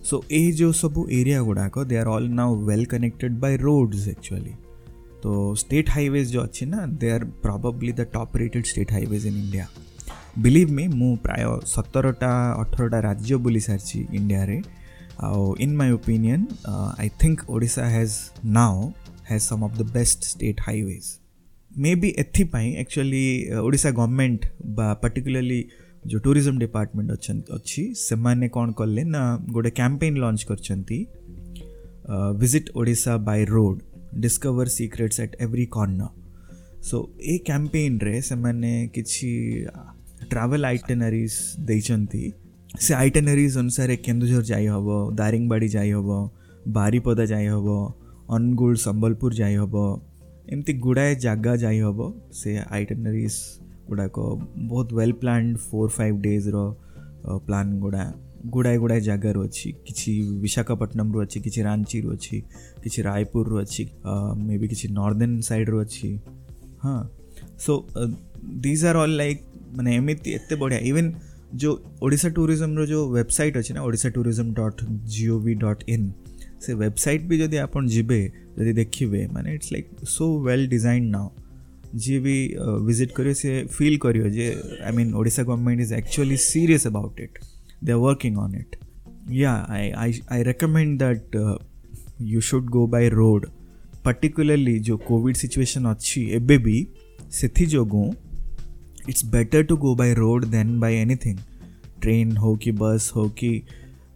सो 0.09 0.17
ಈ 0.41 0.43
ଯେଉଁ 0.59 0.73
ସବୁ 0.83 1.01
ଏରିଆ 1.19 1.39
ଗୁଡ଼ାକ 1.49 1.75
they 1.91 1.97
are 2.03 2.11
all 2.19 2.29
now 2.39 2.51
well 2.69 2.85
connected 2.93 3.35
by 3.43 3.55
roads 3.67 4.05
actually 4.15 4.53
तो 5.23 5.31
स्टेट 5.63 5.91
हाइवेज 5.97 6.31
जो 6.35 6.41
अच्छी 6.47 6.67
ना 6.75 6.85
they 7.01 7.09
are 7.17 7.25
probably 7.47 7.93
the 8.01 8.07
top 8.15 8.37
rated 8.43 8.67
state 8.71 8.93
highways 8.97 9.27
in 9.31 9.35
India 9.43 9.67
believe 10.47 10.71
me 10.79 10.87
मु 11.01 11.09
प्राय 11.27 11.45
सतरटा 11.73 12.31
अठरटा 12.63 13.01
राज्य 13.09 13.37
बुली 13.47 13.61
सारी 13.67 14.01
इंडिया 14.21 14.45
रे 14.51 14.61
आउ 15.31 15.55
in 15.67 15.75
my 15.83 15.93
opinion 15.99 16.47
I 16.77 17.09
think 17.25 17.43
Odisha 17.57 17.85
has 17.97 18.15
now 18.61 18.89
has 19.31 19.41
some 19.51 19.65
of 19.69 19.77
the 19.79 19.91
best 19.99 20.25
state 20.33 20.61
highways 20.69 21.11
maybe 22.05 22.15
एथपाई 22.25 22.73
actually 22.85 23.27
Odisha 23.67 23.91
government 24.01 24.47
बा 24.79 24.93
particularly 25.05 25.63
जो 26.11 26.19
tourism 26.25 26.59
department 26.61 27.13
ଅଛନ୍ତି 27.19 27.53
ଅଛି 27.57 27.83
ସେମାନେ 28.09 28.49
କ'ଣ 28.57 28.69
କଲେ 28.81 29.03
ନା 29.15 29.23
ଗୋଟେ 29.57 29.71
କ୍ୟାମ୍ପେନ୍ 29.81 30.17
ଲଞ୍ଚ 30.23 30.43
କରିଛନ୍ତି 30.51 30.99
visit 32.41 32.69
Odisha 32.81 33.13
by 33.29 33.43
road 33.55 33.79
discover 34.25 34.67
secrets 34.79 35.17
at 35.25 35.35
every 35.47 35.67
corner 35.77 36.11
so 36.91 36.97
ଏ 37.33 37.35
କ୍ୟାମ୍ପେନ୍ରେ 37.51 38.15
ସେମାନେ 38.31 38.71
କିଛି 38.95 39.31
ଟ୍ରାଭେଲ୍ 40.33 40.65
ଆଇଟେନାରିଜ୍ 40.73 41.37
ଦେଇଛନ୍ତି 41.71 42.25
ସେ 42.85 42.93
ଆଇଟେନାରିଜ୍ 43.03 43.55
ଅନୁସାରେ 43.63 43.95
କେନ୍ଦୁଝର 44.07 44.43
ଯାଇହେବ 44.53 44.89
ଦାରିଙ୍ଗବାଡ଼ି 45.21 45.69
ଯାଇହେବ 45.79 46.11
ବାରିପଦା 46.79 47.25
ଯାଇହେବ 47.35 47.69
ଅନୁଗୁଳ 48.37 48.73
ସମ୍ବଲପୁର 48.87 49.33
ଯାଇହେବ 49.43 49.75
ଏମିତି 50.53 50.73
ଗୁଡ଼ାଏ 50.87 51.13
ଜାଗା 51.27 51.53
ଯାଇହେବ 51.65 51.99
ସେ 52.41 52.51
ଆଇଟେନାରିଜ୍ 52.77 53.39
ଗୁଡ଼ାକ 53.91 54.17
ବହୁତ 54.73 54.89
ୱେଲ୍ 54.99 55.13
ପ୍ଲାନ୍ଡ 55.23 55.53
ଫୋର୍ 55.71 55.91
ଫାଇଭ୍ 55.99 56.15
ଡେଜ୍ର 56.27 56.57
ପ୍ଲାନ୍ 57.47 57.71
ଗୁଡ଼ା 57.85 58.03
ଗୁଡ଼ାଏ 58.57 58.77
ଗୁଡ଼ାଏ 58.83 59.01
ଜାଗାରୁ 59.09 59.41
ଅଛି 59.47 59.69
କିଛି 59.87 60.13
ବିଶାଖାପଟ୍ଟନମରୁ 60.45 61.19
ଅଛି 61.25 61.39
କିଛି 61.47 61.61
ରାଞ୍ଚିରୁ 61.69 62.09
ଅଛି 62.17 62.37
କିଛି 62.83 62.99
ରାୟପୁରରୁ 63.09 63.55
ଅଛି 63.65 63.83
ମେ 64.47 64.55
ବି 64.63 64.67
କିଛି 64.73 64.87
ନର୍ଦର୍ନ 65.01 65.35
ସାଇଡ଼୍ରୁ 65.49 65.77
ଅଛି 65.85 66.09
ହଁ 66.85 66.97
so 67.65 67.73
these 68.65 68.83
are 68.91 68.99
all 69.05 69.15
like 69.23 69.41
ମାନେ 69.77 69.91
ଏମିତି 69.99 70.29
ଏତେ 70.39 70.55
ବଢ଼ିଆ 70.63 70.79
ଇଭେନ୍ 70.91 71.11
ଯେଉଁ 71.63 71.75
ଓଡ଼ିଶା 72.05 72.29
ଟୁରିଜମ୍ର 72.39 72.83
ଯେଉଁ 72.93 73.05
ୱେବସାଇଟ୍ 73.19 73.55
ଅଛି 73.61 73.71
ନା 73.77 73.81
Odisha 73.89 74.09
tourism 74.19 74.51
dot 74.63 74.81
G O 75.15 75.35
V 75.47 75.53
dot 75.67 75.83
in 75.95 76.09
ସେ 76.65 76.71
ୱେବସାଇଟ୍ 76.83 77.23
ବି 77.31 77.37
ଯଦି 77.43 77.57
ଆପଣ 77.67 77.83
ଯିବେ 77.97 78.21
ଯଦି 78.59 78.73
ଦେଖିବେ 78.81 79.21
ମାନେ 79.35 79.49
it's 79.57 79.69
like 79.75 79.89
so 80.17 80.27
well 80.47 80.65
design 80.75 81.05
now 81.17 81.27
जी 81.95 82.19
भी 82.21 82.35
विजिट 82.87 83.11
करियो 83.15 83.35
से 83.35 83.63
फील 83.77 83.97
करियो 84.03 84.29
जे 84.31 84.47
I 84.87 84.93
mean 84.97 85.15
Odisha 85.21 85.43
government 85.43 85.81
is 85.81 85.93
actually 85.93 86.37
serious 86.37 86.87
about 86.87 87.21
it 87.21 87.39
they 87.85 87.93
are 87.93 87.99
working 87.99 88.39
on 88.39 88.55
it 88.59 88.77
yeah 89.37 89.55
I 89.71 89.91
I 89.91 90.21
I 90.33 90.43
recommend 90.45 90.99
that 91.03 91.37
you 92.33 92.41
should 92.51 92.69
go 92.71 92.87
by 92.93 93.09
road 93.19 93.47
particularly 94.05 94.79
जो 94.91 94.97
Covid 95.09 95.37
situation 95.37 95.85
अच्छी 95.87 96.25
एबे 96.37 96.59
भी 96.69 96.87
सिथि 97.41 97.67
जोगों 97.75 98.09
it's 99.09 99.25
better 99.33 99.63
to 99.65 99.77
go 99.87 99.95
by 99.97 100.15
road 100.15 100.45
then 100.51 100.79
by 100.81 100.95
anything 101.01 101.39
train 102.03 102.37
हो 102.37 102.55
कि 102.63 102.73
bus 102.73 103.11
हो 103.17 103.29
कि 103.39 103.51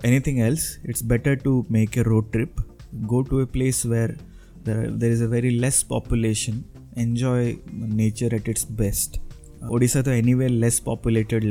anything 0.05 0.39
else 0.41 0.69
it's 0.89 1.03
better 1.13 1.35
to 1.45 1.65
make 1.73 1.99
a 1.99 2.03
road 2.07 2.31
trip 2.33 2.55
go 3.13 3.23
to 3.31 3.43
a 3.43 3.45
place 3.53 3.83
where 3.87 4.17
there 4.69 5.13
is 5.13 5.23
a 5.23 5.27
very 5.27 5.51
less 5.61 5.83
population 5.89 6.63
enjoy 7.03 7.55
nature 7.75 8.35
at 8.35 8.49
its 8.49 8.67
best 8.81 9.17
Odisha 9.75 10.01
तो 10.03 10.11
any 10.11 10.35
way 10.35 10.49
less 10.49 10.79
populated 10.87 11.45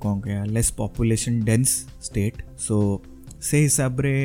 कौन 0.00 0.20
गया 0.24 0.44
less 0.44 0.70
population 0.78 1.42
dense 1.44 1.68
state 2.06 2.42
so 2.66 3.02
से 3.50 3.58
हिसाब 3.58 4.00
रे 4.00 4.16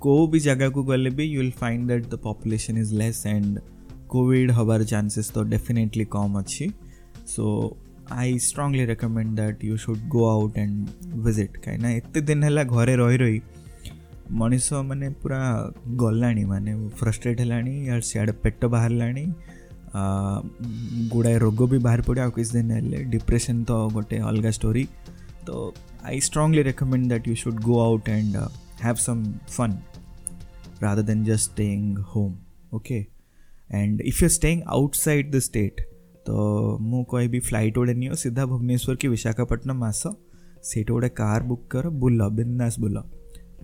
को 0.00 0.26
भी 0.32 0.40
जगह 0.40 0.68
को 0.76 0.82
गले 0.90 1.10
भी 1.20 1.24
you 1.24 1.40
will 1.40 1.50
find 1.60 1.88
that 1.88 2.06
the 2.10 2.18
population 2.24 2.78
is 2.78 2.92
less 2.98 3.22
and 3.26 3.58
covid 4.08 4.50
हबार 4.52 4.84
चांसेस 4.84 5.30
तो 5.34 5.42
डेफिनेटली 5.54 6.04
कम 6.12 6.34
अच्छी 6.38 6.70
so 7.34 7.46
I 8.12 8.38
strongly 8.48 8.84
recommend 8.84 9.34
that 9.36 9.64
you 9.64 9.76
should 9.78 10.06
go 10.14 10.24
out 10.30 10.58
and 10.58 10.88
visit 11.26 11.56
कहीं 11.66 11.94
एत 11.96 12.18
दिन 12.24 12.42
है 12.44 12.64
घर 12.64 12.88
रही 12.98 13.16
रही 13.16 13.40
मनीष 14.40 14.72
मैंने 14.72 15.08
पूरा 15.22 15.38
गला 16.02 16.30
मानने 16.48 16.88
फ्रस्ट्रेट 16.98 17.40
है 17.40 18.00
सियाड़े 18.00 18.32
पेट 18.42 18.64
बाहर 18.64 18.90
लाणी 18.90 19.26
ଗୁଡ଼ାଏ 19.92 21.38
ରୋଗ 21.44 21.66
ବି 21.70 21.78
ବାହାରି 21.86 22.02
ପଡ଼େ 22.08 22.20
ଆଉ 22.24 22.30
କିଛି 22.36 22.52
ଦିନ 22.56 22.70
ହେଲେ 22.78 22.98
ଡିପ୍ରେସନ୍ 23.12 23.64
ତ 23.70 23.72
ଗୋଟେ 23.94 24.16
ଅଲଗା 24.30 24.50
ଷ୍ଟୋରି 24.58 24.84
ତ 25.46 25.54
I 26.08 26.18
strongly 26.26 26.62
recommend 26.70 27.06
that 27.10 27.26
you 27.30 27.34
should 27.42 27.58
go 27.68 27.76
out 27.86 28.10
and 28.16 28.36
have 28.82 29.00
some 29.06 29.24
fun 29.56 29.74
rather 30.84 31.02
than 31.08 31.22
just 31.30 31.48
staying 31.52 31.88
home 32.10 32.34
okay 32.76 33.00
and 33.80 33.98
if 34.10 34.20
you're 34.22 34.34
staying 34.36 34.60
outside 34.78 35.32
the 35.36 35.40
state 35.48 35.82
ତ 36.28 36.36
ମୁଁ 36.90 37.02
କହିବି 37.12 37.38
ଫ୍ଲାଇଟ୍ 37.48 37.74
ଗୋଟେ 37.80 37.94
ନିଅ 38.02 38.12
ସିଧା 38.24 38.42
ଭୁବନେଶ୍ୱର 38.50 38.94
କି 39.02 39.06
ବିଶାଖାପଟ୍ଟନମ 39.16 39.80
ଆସ 39.92 40.02
ସେଇଠି 40.70 40.90
ଗୋଟେ 40.94 41.10
କାର୍ 41.22 41.42
ବୁକ୍ 41.50 41.64
କର 41.74 41.84
ବୁଲ 42.02 42.18
ବିନ୍ଦାସ 42.38 42.74
ବୁଲ 42.84 42.96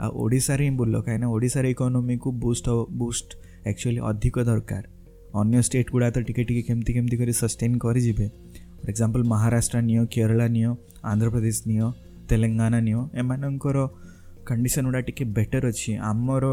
ଆଉ 0.02 0.10
ଓଡ଼ିଶାରେ 0.22 0.62
ହିଁ 0.68 0.72
ବୁଲ 0.82 0.94
କାହିଁକିନା 1.06 1.28
ଓଡ଼ିଶାରେ 1.36 1.68
ଇକୋନୋମିକୁ 1.76 2.28
ବୁଷ୍ଟ 2.44 2.66
ବୁଷ୍ଟ 3.02 3.28
ଆକ୍ଚୁଆଲି 3.70 4.00
ଅଧିକ 4.10 4.36
ଦରକାର 4.50 4.84
ଅନ୍ୟ 5.42 5.60
ଷ୍ଟେଟ୍ 5.66 5.88
ଗୁଡ଼ା 5.94 6.08
ତ 6.14 6.18
ଟିକେ 6.28 6.42
ଟିକେ 6.48 6.62
କେମିତି 6.68 6.92
କେମିତି 6.96 7.16
କରି 7.22 7.32
ସଷ୍ଟେନ୍ 7.42 7.74
କରିଯିବେ 7.84 8.26
ଫର୍ 8.80 8.90
ଏକ୍ଜାମ୍ପଲ୍ 8.92 9.24
ମହାରାଷ୍ଟ୍ର 9.32 9.78
ନିଅ 9.88 10.02
କେରଳା 10.14 10.46
ନିଅ 10.56 10.68
ଆନ୍ଧ୍ରପ୍ରଦେଶ 11.12 11.58
ନିଅ 11.70 11.84
ତେଲେଙ୍ଗାନା 12.30 12.78
ନିଅ 12.86 12.98
ଏମାନଙ୍କର 13.22 13.76
କଣ୍ଡିସନ୍ 14.48 14.84
ଗୁଡ଼ା 14.88 15.00
ଟିକେ 15.08 15.24
ବେଟର୍ 15.38 15.64
ଅଛି 15.70 15.92
ଆମର 16.10 16.44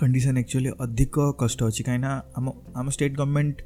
କଣ୍ଡିସନ୍ 0.00 0.36
ଆକ୍ଚୁଆଲି 0.42 0.70
ଅଧିକ 0.84 1.14
କଷ୍ଟ 1.42 1.58
ଅଛି 1.70 1.80
କାହିଁକିନା 1.86 2.12
ଆମ 2.38 2.46
ଆମ 2.78 2.86
ଷ୍ଟେଟ୍ 2.96 3.14
ଗଭର୍ଣ୍ଣମେଣ୍ଟ 3.20 3.58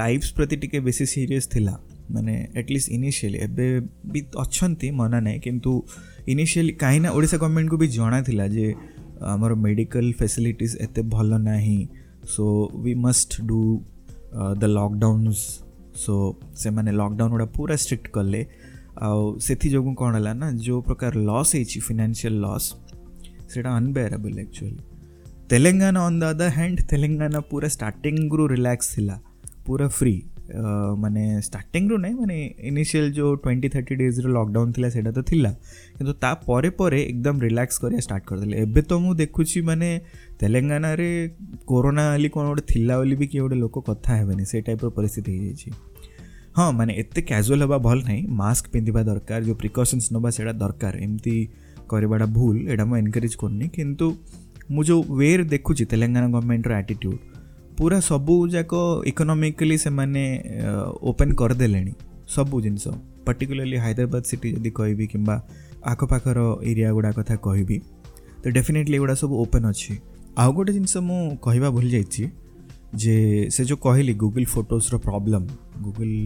ଲାଇଫ୍ସ 0.00 0.28
ପ୍ରତି 0.38 0.56
ଟିକେ 0.62 0.76
ବେଶୀ 0.88 1.04
ସିରିୟସ୍ 1.14 1.48
ଥିଲା 1.54 1.74
ମାନେ 2.14 2.34
ଆଟଲିଷ୍ଟ 2.60 2.88
ଇନିସିଆଲି 2.96 3.38
ଏବେ 3.46 3.66
ବି 4.12 4.20
ଅଛନ୍ତି 4.44 4.88
ମନା 5.00 5.18
ନାହିଁ 5.26 5.38
କିନ୍ତୁ 5.46 5.72
ଇନିସିଆଲି 6.32 6.72
କାହିଁକିନା 6.82 7.10
ଓଡ଼ିଶା 7.16 7.36
ଗଭର୍ଣ୍ଣମେଣ୍ଟକୁ 7.42 7.78
ବି 7.84 7.88
ଜଣାଥିଲା 7.98 8.44
ଯେ 8.56 8.66
ଆମର 9.32 9.52
ମେଡ଼ିକାଲ 9.64 10.06
ଫେସିଲିଟିଜ୍ 10.20 10.74
ଏତେ 10.84 11.00
ଭଲ 11.14 11.28
ନାହିଁ 11.50 11.80
so 12.34 12.44
we 12.84 12.94
must 13.08 13.40
do 13.52 13.58
the 14.34 14.74
lockdowns 14.78 15.46
so 16.04 16.14
ସେମାନେ 16.60 16.90
ଲକଡାଉନ୍ 17.00 17.30
ଗୁଡ଼ା 17.34 17.44
ପୁରା 17.56 17.74
ଷ୍ଟ୍ରିକ୍ଟ 17.84 18.06
କଲେ 18.16 18.40
ଆଉ 19.06 19.20
ସେଥିଯୋଗୁଁ 19.46 19.94
କ'ଣ 20.00 20.10
ହେଲା 20.18 20.32
ନା 20.40 20.48
ଯେଉଁ 20.64 20.80
ପ୍ରକାର 20.88 21.12
ଲସ୍ 21.28 21.50
ହେଇଛି 21.56 21.78
ଫିନାନ୍ସିଆଲ୍ 21.86 22.38
ଲସ୍ 22.46 22.66
ସେଇଟା 23.50 23.70
unbearable 23.80 24.36
actually 24.44 24.82
Telangana 25.50 26.00
on 26.08 26.18
the 26.22 26.24
other 26.32 26.52
hand 26.58 26.78
Telangana 26.90 27.38
ପୁରା 27.50 27.68
ଷ୍ଟାର୍ଟିଂରୁ 27.76 28.44
ରିଲାକ୍ସ 28.54 28.86
ଥିଲା 28.94 29.16
ପୁରା 29.66 29.86
ଫ୍ରି 29.98 30.14
ମାନେ 30.52 31.22
ଷ୍ଟାର୍ଟିଂରୁ 31.46 31.96
ନାହିଁ 32.02 32.14
ମାନେ 32.22 32.36
ଇନିସିଆଲ୍ 32.70 33.10
ଯେଉଁ 33.16 33.30
ଟ୍ୱେଣ୍ଟି 33.44 33.68
ଥାର୍ଟି 33.74 33.94
ଡେଜ୍ର 34.02 34.26
ଲକଡାଉନ୍ 34.36 34.70
ଥିଲା 34.76 34.88
ସେଇଟା 34.94 35.12
ତ 35.18 35.20
ଥିଲା 35.30 35.50
କିନ୍ତୁ 35.96 36.12
ତାପରେ 36.24 36.70
ପରେ 36.80 37.00
ଏକଦମ୍ 37.10 37.38
ରିଲାକ୍ସ 37.46 37.76
କରିବା 37.82 38.00
ଷ୍ଟାର୍ଟ 38.06 38.24
କରିଦେଲେ 38.30 38.54
ଏବେ 38.64 38.80
ତ 38.90 38.92
ମୁଁ 39.04 39.12
ଦେଖୁଛି 39.22 39.58
ମାନେ 39.70 39.88
ତେଲେଙ୍ଗାନାରେ 40.42 41.10
କରୋନା 41.70 42.04
ବୋଲି 42.12 42.28
କ'ଣ 42.34 42.44
ଗୋଟେ 42.50 42.64
ଥିଲା 42.72 42.94
ବୋଲି 43.00 43.14
ବି 43.20 43.26
କିଏ 43.30 43.40
ଗୋଟେ 43.44 43.56
ଲୋକ 43.64 43.76
କଥା 43.90 44.10
ହେବେନି 44.20 44.42
ସେ 44.50 44.56
ଟାଇପ୍ର 44.68 44.86
ପରିସ୍ଥିତି 44.98 45.30
ହେଇଯାଇଛି 45.38 45.68
ହଁ 46.58 46.66
ମାନେ 46.78 46.92
ଏତେ 47.00 47.20
କ୍ୟାଜୁଆଲ୍ 47.30 47.62
ହେବା 47.64 47.78
ଭଲ 47.86 47.98
ନାହିଁ 48.08 48.22
ମାସ୍କ 48.42 48.64
ପିନ୍ଧିବା 48.74 49.00
ଦରକାର 49.10 49.40
ଯେଉଁ 49.48 49.56
ପ୍ରିକସନ୍ସ 49.62 50.04
ନେବା 50.16 50.28
ସେଇଟା 50.36 50.52
ଦରକାର 50.62 50.94
ଏମିତି 51.06 51.36
କରିବାଟା 51.92 52.26
ଭୁଲ 52.36 52.54
ଏଇଟା 52.70 52.84
ମୁଁ 52.90 52.96
ଏନକରେଜ୍ 53.02 53.36
କରୁନି 53.42 53.66
କିନ୍ତୁ 53.78 54.06
ମୁଁ 54.74 54.82
ଯେଉଁ 54.88 55.00
ୱେରେ 55.20 55.44
ଦେଖୁଛି 55.54 55.82
ତେଲେଙ୍ଗାନା 55.90 56.26
ଗଭର୍ଣ୍ଣମେଣ୍ଟର 56.32 56.72
ଆଟିଟ୍ୟୁଡ଼୍ 56.82 57.18
ପୁରା 57.78 57.96
ସବୁ 58.10 58.34
ଯାକ 58.56 58.72
ଇକୋନୋମିକାଲି 59.12 59.76
ସେମାନେ 59.84 60.20
ଓପେନ୍ 61.10 61.32
କରିଦେଲେଣି 61.40 61.92
ସବୁ 62.34 62.56
ଜିନିଷ 62.66 62.84
ପର୍ଟିକୁଲାରଲି 63.26 63.76
ହାଇଦ୍ରାବାଦ 63.84 64.22
ସିଟି 64.30 64.48
ଯଦି 64.54 64.70
କହିବି 64.78 65.06
କିମ୍ବା 65.12 65.34
ଆଖପାଖର 65.92 66.38
ଏରିଆ 66.70 66.88
ଗୁଡ଼ା 66.96 67.10
କଥା 67.18 67.34
କହିବି 67.46 67.76
ତ 68.42 68.44
ଡେଫିନେଟଲି 68.56 68.96
ଏଗୁଡ଼ା 69.00 69.16
ସବୁ 69.22 69.34
ଓପେନ୍ 69.44 69.66
ଅଛି 69.72 69.92
ଆଉ 70.42 70.50
ଗୋଟେ 70.56 70.72
ଜିନିଷ 70.78 70.94
ମୁଁ 71.08 71.20
କହିବା 71.46 71.68
ଭୁଲି 71.76 71.90
ଯାଇଛି 71.96 72.24
ଯେ 73.02 73.16
ସେ 73.56 73.62
ଯେଉଁ 73.68 73.78
କହିଲି 73.86 74.12
ଗୁଗୁଲ୍ 74.24 74.48
ଫଟୋସ୍ର 74.54 74.94
ପ୍ରୋବ୍ଲେମ୍ 75.06 75.46
ଗୁଗୁଲ୍ 75.86 76.16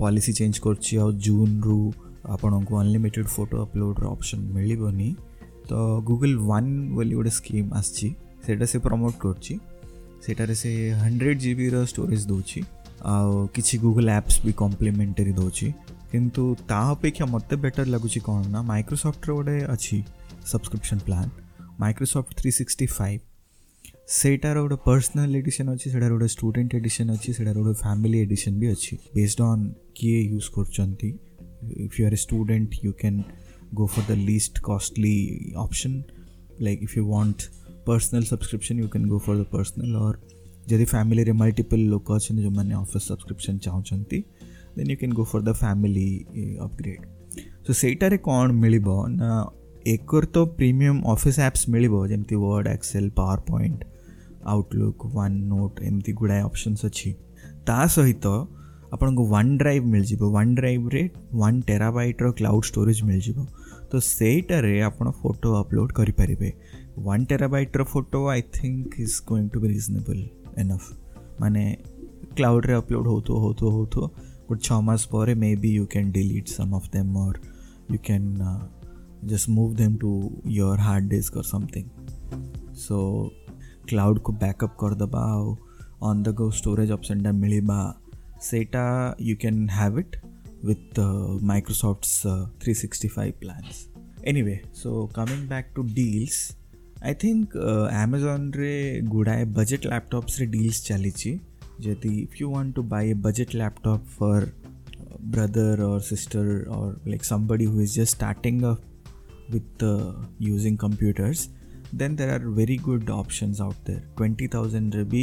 ପଲିସି 0.00 0.32
ଚେଞ୍ଜ 0.38 0.54
କରୁଛି 0.66 0.92
ଆଉ 1.02 1.08
ଜୁନ୍ରୁ 1.26 1.78
ଆପଣଙ୍କୁ 2.34 2.72
ଅନଲିମିଟେଡ଼ 2.82 3.28
ଫଟୋ 3.36 3.54
ଅପଲୋଡ଼ର 3.66 4.04
ଅପସନ୍ 4.14 4.42
ମିଳିବନି 4.56 5.08
ତ 5.68 5.70
ଗୁଗୁଲ୍ 6.08 6.36
ୱାନ୍ 6.48 6.70
ବୋଲି 6.96 7.12
ଗୋଟେ 7.18 7.32
ସ୍କିମ୍ 7.40 7.68
ଆସିଛି 7.78 8.08
ସେଇଟା 8.44 8.64
ସେ 8.72 8.76
ପ୍ରମୋଟ୍ 8.86 9.16
କରୁଛି 9.24 9.54
ସେଠାରେ 10.24 10.54
ସେ 10.62 10.70
ହଣ୍ଡ୍ରେଡ଼ 11.04 11.36
ଜିବିର 11.44 11.74
ଷ୍ଟୋରେଜ୍ 11.92 12.24
ଦେଉଛି 12.32 12.60
ଆଉ 13.14 13.32
କିଛି 13.56 13.74
ଗୁଗଲ୍ 13.86 14.10
ଆପ୍ସ 14.18 14.34
ବି 14.44 14.52
କମ୍ପ୍ଲିମେଣ୍ଟାରୀ 14.62 15.32
ଦେଉଛି 15.40 15.68
କିନ୍ତୁ 16.12 16.42
ତା 16.70 16.80
ଅପେକ୍ଷା 16.96 17.24
ମୋତେ 17.34 17.54
ବେଟର୍ 17.64 17.88
ଲାଗୁଛି 17.94 18.20
କ'ଣ 18.28 18.38
ନା 18.54 18.60
ମାଇକ୍ରୋସଫ୍ଟର 18.72 19.28
ଗୋଟେ 19.38 19.56
ଅଛି 19.74 19.98
subscription 20.52 21.00
plan 21.08 21.30
Microsoft 21.82 22.30
three 22.40 22.50
sixty 22.58 22.86
five 22.98 23.20
ସେଇଟାର 24.20 24.56
ଗୋଟେ 24.64 24.78
ପର୍ସନାଲ୍ 24.88 25.32
ଏଡ଼ିସନ୍ 25.40 25.68
ଅଛି 25.74 25.86
ସେଟାର 25.94 26.10
ଗୋଟେ 26.16 26.28
ଷ୍ଟୁଡେଣ୍ଟ 26.36 26.70
ଏଡ଼ିସନ୍ 26.80 27.08
ଅଛି 27.16 27.28
ସେଟାର 27.38 27.56
ଗୋଟେ 27.66 27.74
ଫ୍ୟାମିଲି 27.84 28.16
ଏଡ଼ିସନ୍ 28.26 28.56
ବି 28.62 28.66
ଅଛି 28.76 28.92
ବେସ୍ଡ 29.18 29.38
ଅନ୍ 29.52 29.64
କିଏ 29.98 30.16
ୟୁଜ୍ 30.36 30.48
କରୁଛନ୍ତି 30.56 31.10
if 31.86 31.94
you 31.98 32.02
are 32.08 32.14
a 32.18 32.20
student 32.26 32.70
you 32.84 32.92
can 33.02 33.18
go 33.78 33.84
for 33.94 34.04
the 34.10 34.12
least 34.30 34.54
costly 34.70 35.16
option 35.66 35.96
like 36.66 36.80
if 36.86 36.94
you 36.98 37.04
want 37.12 37.38
personal 37.86 38.22
subscription 38.24 38.78
you 38.78 38.86
can 38.88 39.06
go 39.08 39.18
for 39.26 39.36
the 39.40 39.44
personal 39.52 39.96
और 39.96 40.20
यदि 40.70 40.84
family 40.92 41.32
multiple 41.42 41.80
लोक 41.94 42.10
अच्छा 42.12 42.34
जो 42.34 42.50
मैंने 42.50 42.74
अफिस् 42.74 43.08
सब्सक्रिप्शन 43.08 43.58
चाहते 43.66 44.22
then 44.76 44.90
you 44.90 44.96
can 45.00 45.12
go 45.18 45.24
for 45.32 45.42
the 45.42 45.52
family 45.62 46.56
upgrade 46.68 47.44
so 47.66 47.72
सेटारे 47.80 48.16
कौन 48.28 48.54
मिल 48.64 48.74
एक 49.92 50.12
तो 50.34 50.44
प्रीमियम 50.58 51.00
अफिस् 51.12 51.38
एप्स 51.48 51.68
मिल 51.68 51.88
जमी 52.16 52.36
word 52.46 52.66
excel 52.66 53.08
power 53.16 53.40
point 53.50 53.84
outlook 54.54 55.06
one 55.14 55.32
note 55.52 55.80
M 55.82 56.00
गुड़ाए 56.22 56.40
अपसन्स 56.48 56.84
अच्छी 56.84 57.12
ता 57.68 57.86
सहित 57.96 58.26
आपन 58.96 59.14
को 59.16 59.22
वन 59.28 59.56
ड्राइव 59.58 59.84
मिल 59.92 60.04
जाव 60.04 60.24
वन 60.32 60.54
ड्राइव 60.54 60.88
रे 60.92 61.10
वन 61.42 61.60
टेराबाइट 61.70 62.20
रो 62.22 62.30
क्लाउड 62.40 62.64
स्टोरेज 62.64 63.00
मिल 63.10 63.20
जाव 63.28 63.44
तो 63.92 64.00
सेटारे 64.08 64.80
आप 64.88 64.98
फोटो 65.22 65.52
अपलोड 65.62 65.92
करें 66.00 66.12
one 67.02 67.24
terabyte 67.24 67.80
photo 67.88 68.26
I 68.30 68.42
think 68.62 68.94
is 69.00 69.20
going 69.28 69.48
to 69.50 69.60
be 69.60 69.68
reasonable 69.68 70.18
enough 70.60 71.36
माने 71.40 71.64
क्लाउड्रे 72.36 72.74
अपलोड 72.74 73.06
होतो 73.06 73.38
होतो 73.40 73.70
होतो 73.70 74.06
बट 74.50 74.60
छ 74.64 74.72
मास 74.86 75.04
पर 75.12 75.34
maybe 75.64 75.72
you 75.74 75.86
can 75.92 76.10
delete 76.12 76.48
some 76.48 76.74
of 76.74 76.88
them 76.92 77.16
or 77.16 77.40
you 77.90 77.98
can 78.06 78.34
just 79.32 79.48
move 79.48 79.74
them 79.76 79.96
to 79.98 80.12
your 80.60 80.78
hard 80.80 81.08
disk 81.08 81.36
or 81.36 81.44
something 81.44 82.72
so 82.86 82.98
cloud 83.88 84.18
को 84.22 84.32
backup 84.42 84.76
करदबा 84.80 85.24
on 86.10 86.22
the 86.22 86.34
go 86.38 86.50
storage 86.60 86.90
option 86.90 87.26
मिलवा 87.36 87.80
सेटा 88.50 88.88
you 89.20 89.36
can 89.42 89.68
have 89.78 89.98
it 89.98 90.16
with 90.68 90.98
uh, 91.00 91.02
Microsoft's 91.48 92.12
uh, 92.30 92.38
365 92.66 93.32
plans. 93.42 93.80
Anyway, 94.32 94.54
so 94.82 94.92
coming 95.18 95.42
back 95.50 95.66
to 95.78 95.84
deals, 95.98 96.36
I 97.06 97.14
think 97.22 97.56
Amazon 97.94 98.50
गुड़ाए 99.08 99.44
budget 99.56 99.86
laptops 99.86 100.40
deals 100.52 100.80
चली 100.86 101.10
जदि 101.86 102.12
if 102.20 102.40
you 102.40 102.48
want 102.50 102.74
to 102.74 102.82
buy 102.92 103.10
a 103.10 103.14
budget 103.26 103.54
laptop 103.54 104.04
for 104.18 104.52
brother 105.34 105.72
or 105.84 105.94
sister 106.06 106.40
or 106.76 106.86
like 107.10 107.22
somebody 107.26 107.66
who 107.74 107.78
is 107.82 107.92
just 107.98 108.14
starting 108.16 108.56
up 108.70 109.06
with 109.54 109.84
uh, 109.86 110.10
using 110.46 110.74
computers 110.82 111.44
then 112.02 112.16
there 112.18 112.32
are 112.34 112.50
very 112.58 112.76
good 112.88 113.12
options 113.18 113.62
out 113.66 113.88
there 113.90 114.32
20000 114.40 114.96
रे 114.96 115.04
भी 115.14 115.22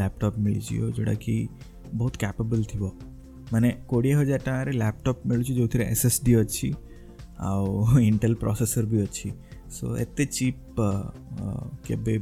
laptop 0.00 0.38
मिलिଯିବ 0.46 0.90
ଯେଉଁଟାକି 0.96 1.38
ବହୁତ 2.00 2.14
କ୍ୟାପେବଲ୍ 2.24 2.64
ଥିବ 2.72 2.82
ମାନେ 3.52 3.68
କୋଡ଼ିଏ 3.92 4.14
ହଜାର 4.20 4.40
ଟଙ୍କାରେ 4.48 4.72
laptop 4.82 5.20
ମିଳୁଛି 5.30 5.52
ଯେଉଁଥିରେ 5.58 5.84
ଏସ୍ 5.94 6.04
ଏସ୍ 6.10 6.20
ଡି 6.26 6.32
ଅଛି 6.42 6.68
ଆଉ 7.48 8.00
ଇଣ୍ଟେଲ୍ 8.08 8.36
ପ୍ରୋସେସର୍ 8.44 8.86
ବି 8.92 8.98
ଅଛି 9.08 9.24
सो 9.72 9.94
एते 9.96 10.24
चीप 10.36 10.64
केबे 11.86 12.16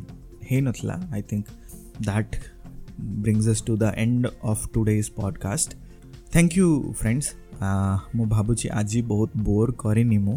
हेनला 0.50 0.98
I 1.14 1.22
think 1.30 1.46
that 2.06 2.36
brings 3.00 3.48
us 3.48 3.62
to 3.66 3.76
the 3.76 3.92
end 3.96 4.26
of 4.26 4.66
today's 4.74 5.08
podcast 5.20 5.74
thank 6.34 6.56
you 6.58 6.68
friends 7.02 7.34
ମୁଁ 8.18 8.26
ଭାବୁଛି 8.34 8.66
ଆଜି 8.80 9.00
ବହୁତ 9.12 9.30
ବୋର୍ 9.48 9.70
କରିନି 9.82 10.18
ମୁଁ 10.28 10.36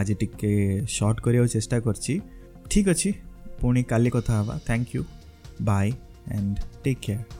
ଆଜି 0.00 0.14
ଟିକେ 0.22 0.50
ସର୍ଟ 0.96 1.16
କରିବାକୁ 1.24 1.48
ଚେଷ୍ଟା 1.56 1.76
କରିଛି 1.86 2.14
ଠିକ୍ 2.72 2.86
ଅଛି 2.94 3.10
ପୁଣି 3.62 3.82
କାଲି 3.90 4.08
କଥା 4.16 4.32
ହେବା 4.40 4.54
thank 4.68 4.88
you 5.00 5.02
bye 5.68 5.88
and 6.36 6.54
take 6.84 7.00
care 7.06 7.37